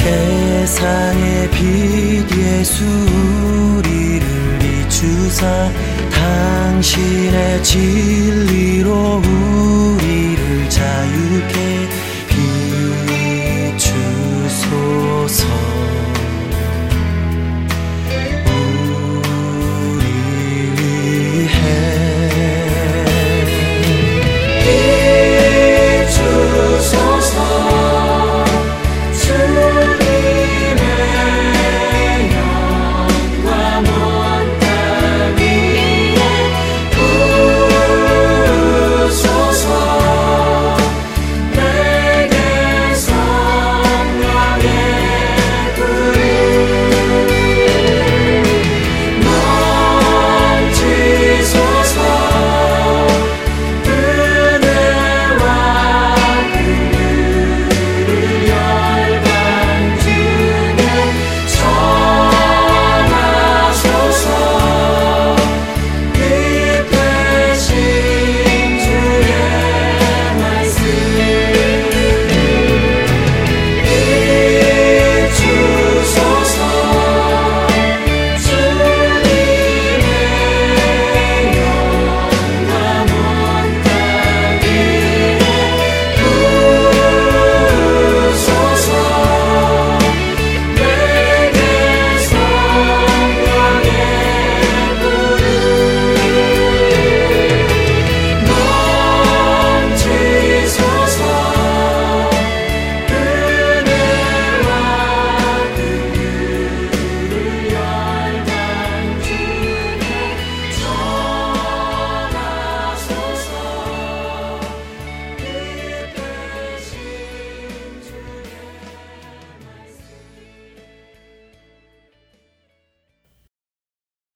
세상의 0.03 1.48
빛 1.53 2.26
예수 2.36 2.84
우리를 3.76 4.59
비추사 4.59 5.70
당신의 6.11 7.62
진리로 7.62 9.22
우리를 9.24 10.68
자유케 10.68 11.88
비추소서. 13.78 15.61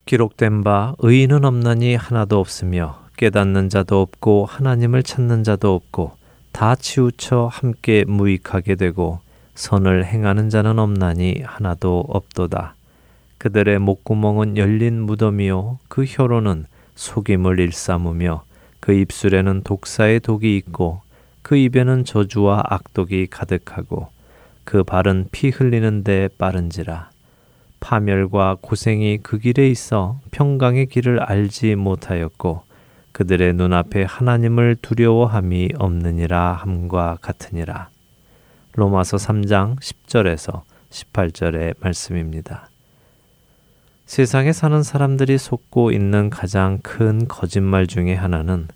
기록된 0.07 0.63
바 0.63 0.95
의인은 1.01 1.45
없나니 1.45 1.97
하나도 1.97 2.39
없으며 2.39 3.01
깨닫는 3.17 3.69
자도 3.69 4.01
없고 4.01 4.47
하나님을 4.47 5.03
찾는 5.03 5.43
자도 5.43 5.75
없고 5.75 6.13
다 6.53 6.77
치우쳐 6.77 7.51
함께 7.53 8.05
무익하게 8.07 8.77
되고 8.77 9.19
선을 9.57 10.05
행하는 10.05 10.49
자는 10.49 10.79
없나니 10.79 11.43
하나도 11.45 12.05
없도다. 12.09 12.77
그들의 13.39 13.81
목구멍은 13.81 14.57
열린 14.57 15.03
무덤이요 15.03 15.81
그 15.89 16.05
혀로는 16.07 16.67
속임을 16.95 17.59
일삼으며 17.59 18.45
그 18.79 18.93
입술에는 18.93 19.63
독사의 19.65 20.21
독이 20.21 20.57
있고 20.57 21.01
그 21.43 21.57
입에는 21.57 22.05
저주와 22.05 22.63
악독이 22.65 23.27
가득하고 23.27 24.07
그 24.63 24.85
발은 24.85 25.27
피 25.33 25.49
흘리는데 25.49 26.29
빠른지라 26.39 27.11
파멸과 27.81 28.59
고생이 28.61 29.19
그 29.23 29.39
길에 29.39 29.69
있어 29.69 30.19
평강의 30.31 30.87
길을 30.87 31.21
알지 31.21 31.75
못하였고 31.77 32.63
그들의 33.13 33.55
눈앞에 33.55 34.05
하나님을 34.05 34.77
두려워함이 34.83 35.71
없느니라 35.79 36.53
함과 36.53 37.17
같으니라. 37.21 37.89
로마서 38.75 39.17
3장 39.17 39.81
10절에서 39.81 40.63
18절의 40.91 41.77
말씀입니다. 41.81 42.69
세상에 44.05 44.53
사는 44.53 44.83
사람들이 44.83 45.39
속고 45.39 45.91
있는 45.91 46.31
가장 46.31 46.79
큰 46.83 47.27
거짓말 47.27 47.87
중에 47.87 48.15
하나는 48.15 48.69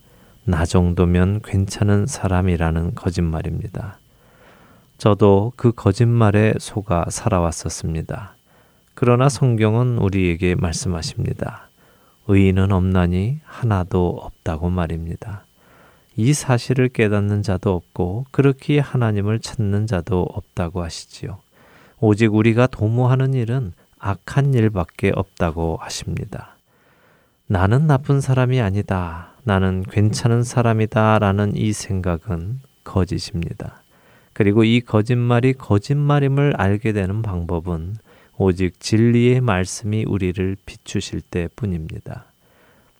나 0.44 0.64
정도면 0.64 1.40
괜찮은 1.44 2.06
사람이라는 2.06 2.94
거짓말입니다. 2.94 3.98
저도 4.98 5.52
그 5.56 5.72
거짓말에 5.72 6.54
속아 6.58 7.06
살아왔었습니다. 7.10 8.34
그러나 9.00 9.30
성경은 9.30 9.96
우리에게 9.96 10.56
말씀하십니다. 10.56 11.70
의인은 12.28 12.70
없나니 12.70 13.38
하나도 13.44 14.20
없다고 14.20 14.68
말입니다. 14.68 15.46
이 16.16 16.34
사실을 16.34 16.90
깨닫는 16.90 17.42
자도 17.42 17.72
없고 17.72 18.26
그렇게 18.30 18.78
하나님을 18.78 19.38
찾는 19.40 19.86
자도 19.86 20.28
없다고 20.30 20.82
하시지요. 20.82 21.38
오직 21.98 22.34
우리가 22.34 22.66
도모하는 22.66 23.32
일은 23.32 23.72
악한 23.98 24.52
일밖에 24.52 25.12
없다고 25.14 25.78
하십니다. 25.80 26.56
나는 27.46 27.86
나쁜 27.86 28.20
사람이 28.20 28.60
아니다. 28.60 29.32
나는 29.44 29.82
괜찮은 29.82 30.42
사람이다. 30.42 31.20
라는 31.20 31.56
이 31.56 31.72
생각은 31.72 32.60
거짓입니다. 32.84 33.82
그리고 34.34 34.62
이 34.62 34.82
거짓말이 34.82 35.54
거짓말임을 35.54 36.52
알게 36.58 36.92
되는 36.92 37.22
방법은 37.22 37.94
오직 38.42 38.80
진리의 38.80 39.42
말씀이 39.42 40.06
우리를 40.08 40.56
비추실 40.64 41.20
때 41.20 41.46
뿐입니다. 41.56 42.24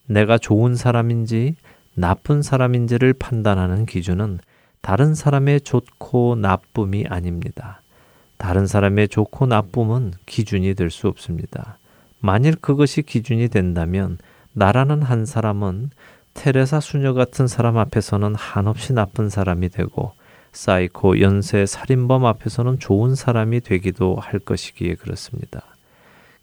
내가 0.05 0.37
좋은 0.37 0.77
사람인지 0.77 1.57
나쁜 1.95 2.43
사람인지를 2.43 3.15
판단하는 3.15 3.87
기준은 3.87 4.39
다른 4.83 5.15
사람의 5.15 5.63
좋고 5.63 6.35
나쁨이 6.37 7.07
아닙니다. 7.09 7.81
다른 8.37 8.67
사람의 8.67 9.09
좋고 9.09 9.47
나쁨은 9.47 10.13
기준이 10.27 10.75
될 10.75 10.91
수 10.91 11.09
없습니다. 11.09 11.79
만일 12.19 12.55
그것이 12.57 13.01
기준이 13.01 13.49
된다면 13.49 14.19
나라는 14.53 15.01
한 15.01 15.25
사람은 15.25 15.89
테레사 16.35 16.81
수녀 16.81 17.15
같은 17.15 17.47
사람 17.47 17.79
앞에서는 17.79 18.35
한없이 18.35 18.93
나쁜 18.93 19.31
사람이 19.31 19.71
되고 19.71 20.13
사이코 20.53 21.21
연쇄 21.21 21.67
살인범 21.67 22.27
앞에서는 22.27 22.79
좋은 22.79 23.15
사람이 23.15 23.61
되기도 23.61 24.17
할 24.17 24.41
것이기에 24.41 24.97
그렇습니다. 24.97 25.63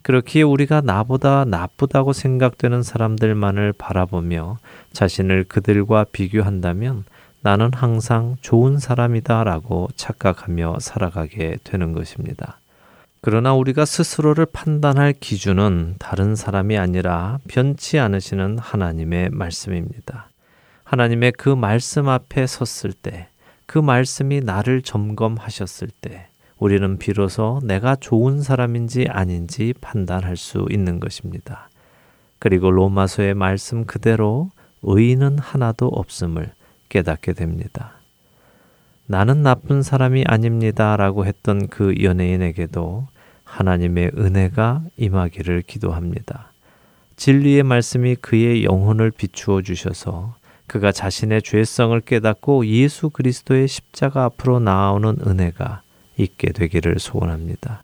그렇기에 0.01 0.41
우리가 0.43 0.81
나보다 0.81 1.43
나쁘다고 1.43 2.13
생각되는 2.13 2.81
사람들만을 2.81 3.73
바라보며 3.73 4.57
자신을 4.93 5.43
그들과 5.45 6.05
비교한다면 6.11 7.03
나는 7.41 7.71
항상 7.73 8.37
좋은 8.41 8.79
사람이다 8.79 9.43
라고 9.43 9.89
착각하며 9.95 10.77
살아가게 10.79 11.57
되는 11.63 11.93
것입니다. 11.93 12.59
그러나 13.21 13.53
우리가 13.53 13.83
스스로를 13.83 14.45
판단할 14.45 15.13
기준은 15.13 15.95
다른 15.99 16.35
사람이 16.35 16.77
아니라 16.77 17.39
변치 17.49 17.99
않으시는 17.99 18.59
하나님의 18.59 19.31
말씀입니다. 19.31 20.29
하나님의 20.85 21.33
그 21.33 21.49
말씀 21.49 22.07
앞에 22.07 22.47
섰을 22.47 22.93
때, 22.93 23.27
그 23.67 23.77
말씀이 23.77 24.39
나를 24.39 24.81
점검하셨을 24.81 25.89
때, 26.01 26.27
우리는 26.57 26.97
비로소 26.97 27.59
내가 27.63 27.95
좋은 27.95 28.41
사람인지 28.41 29.07
아닌지 29.09 29.73
판단할 29.79 30.37
수 30.37 30.65
있는 30.71 30.99
것입니다. 30.99 31.69
그리고 32.39 32.71
로마서의 32.71 33.35
말씀 33.35 33.85
그대로 33.85 34.49
의인은 34.83 35.37
하나도 35.37 35.87
없음을 35.87 36.51
깨닫게 36.89 37.33
됩니다. 37.33 37.91
나는 39.05 39.43
나쁜 39.43 39.83
사람이 39.83 40.23
아닙니다. 40.27 40.95
라고 40.95 41.25
했던 41.25 41.67
그 41.67 41.93
연예인에게도 42.01 43.07
하나님의 43.43 44.11
은혜가 44.17 44.83
임하기를 44.97 45.63
기도합니다. 45.63 46.51
진리의 47.17 47.63
말씀이 47.63 48.15
그의 48.15 48.63
영혼을 48.63 49.11
비추어 49.11 49.61
주셔서 49.61 50.35
그가 50.67 50.91
자신의 50.91 51.41
죄성을 51.41 51.99
깨닫고 52.01 52.65
예수 52.67 53.09
그리스도의 53.09 53.67
십자가 53.67 54.25
앞으로 54.25 54.59
나아오는 54.59 55.17
은혜가 55.25 55.81
있게 56.17 56.51
되기를 56.51 56.99
소원합니다. 56.99 57.83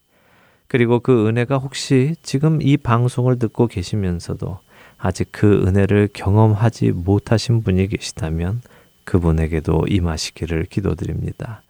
그리고 0.67 0.99
그 0.99 1.27
은혜가 1.27 1.57
혹시 1.57 2.15
지금 2.23 2.61
이 2.61 2.77
방송을 2.77 3.39
듣고 3.39 3.67
계시면서도 3.67 4.59
아직 4.97 5.29
그 5.31 5.63
은혜를 5.65 6.09
경험하지 6.13 6.91
못하신 6.91 7.61
분이 7.63 7.88
계시다면 7.88 8.61
그분에게도 9.03 9.86
임하시기를 9.88 10.65
기도드립니다. 10.65 11.61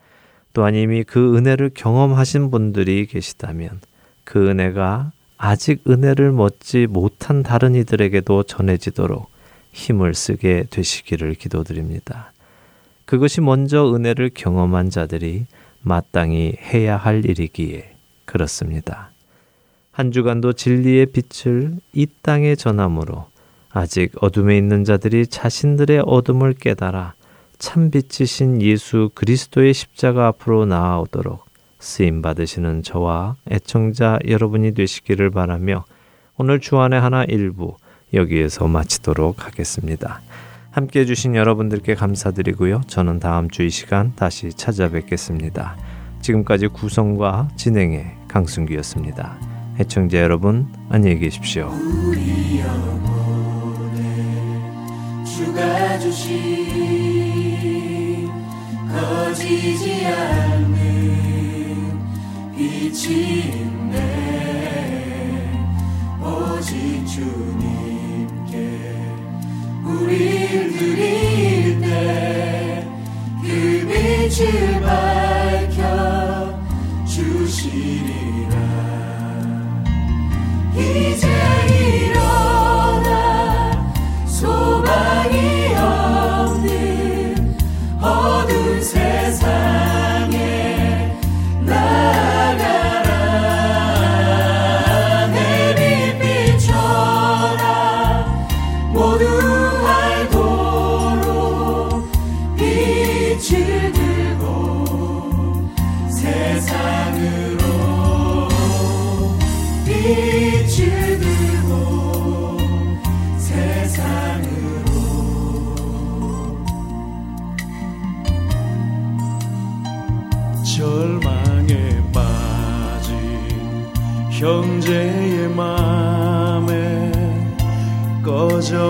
또한 0.53 0.75
이미 0.75 1.03
그 1.03 1.35
은혜를 1.35 1.71
경험하신 1.73 2.51
분들이 2.51 3.05
계시다면 3.07 3.81
그 4.23 4.49
은혜가 4.49 5.11
아직 5.37 5.83
은혜를 5.87 6.39
얻지 6.39 6.87
못한 6.87 7.43
다른 7.43 7.75
이들에게도 7.75 8.43
전해지도록 8.43 9.32
힘을 9.73 10.13
쓰게 10.13 10.67
되시기를 10.69 11.33
기도드립니다. 11.33 12.31
그것이 13.05 13.41
먼저 13.41 13.93
은혜를 13.93 14.31
경험한 14.33 14.89
자들이 14.89 15.45
마땅히 15.81 16.55
해야 16.61 16.95
할 16.95 17.25
일이기에 17.25 17.95
그렇습니다. 18.23 19.11
한 19.91 20.11
주간도 20.11 20.53
진리의 20.53 21.07
빛을 21.07 21.73
이 21.91 22.07
땅에 22.21 22.55
전함으로 22.55 23.27
아직 23.71 24.11
어둠에 24.21 24.57
있는 24.57 24.83
자들이 24.83 25.27
자신들의 25.27 26.03
어둠을 26.05 26.53
깨달아 26.53 27.15
참 27.57 27.91
빛이신 27.91 28.61
예수 28.61 29.09
그리스도의 29.13 29.73
십자가 29.73 30.27
앞으로 30.27 30.65
나아오도록 30.65 31.45
쓰임 31.79 32.21
받으시는 32.21 32.83
저와 32.83 33.35
애청자 33.51 34.17
여러분이 34.27 34.73
되시기를 34.73 35.31
바라며 35.31 35.85
오늘 36.37 36.59
주안의 36.59 36.99
하나 36.99 37.23
일부 37.25 37.75
여기에서 38.13 38.67
마치도록 38.67 39.45
하겠습니다. 39.45 40.21
함께 40.71 41.01
해주신 41.01 41.35
여러분들께 41.35 41.95
감사드리고요. 41.95 42.81
저는 42.87 43.19
다음 43.19 43.49
주 43.49 43.63
이 43.63 43.69
시간 43.69 44.13
다시 44.15 44.49
찾아뵙겠습니다. 44.51 45.75
지금까지 46.21 46.67
구성과 46.67 47.49
진행의 47.55 48.05
강순기였습니다. 48.27 49.37
애청자 49.79 50.19
여러분, 50.19 50.67
안녕히 50.89 51.19
계십시오. 51.19 51.71
주가 55.25 55.99
주신 55.99 56.33
거지지 58.89 60.05
않는 60.05 60.53
있네 63.53 63.99
오직 66.21 67.05
주님께 67.05 67.92
우릴 70.01 70.71
드릴 70.77 71.81
때 71.81 72.43
그 73.43 73.87
빛을 73.87 74.81
밝혀 74.81 76.59
주시 77.05 78.02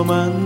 man. 0.04 0.43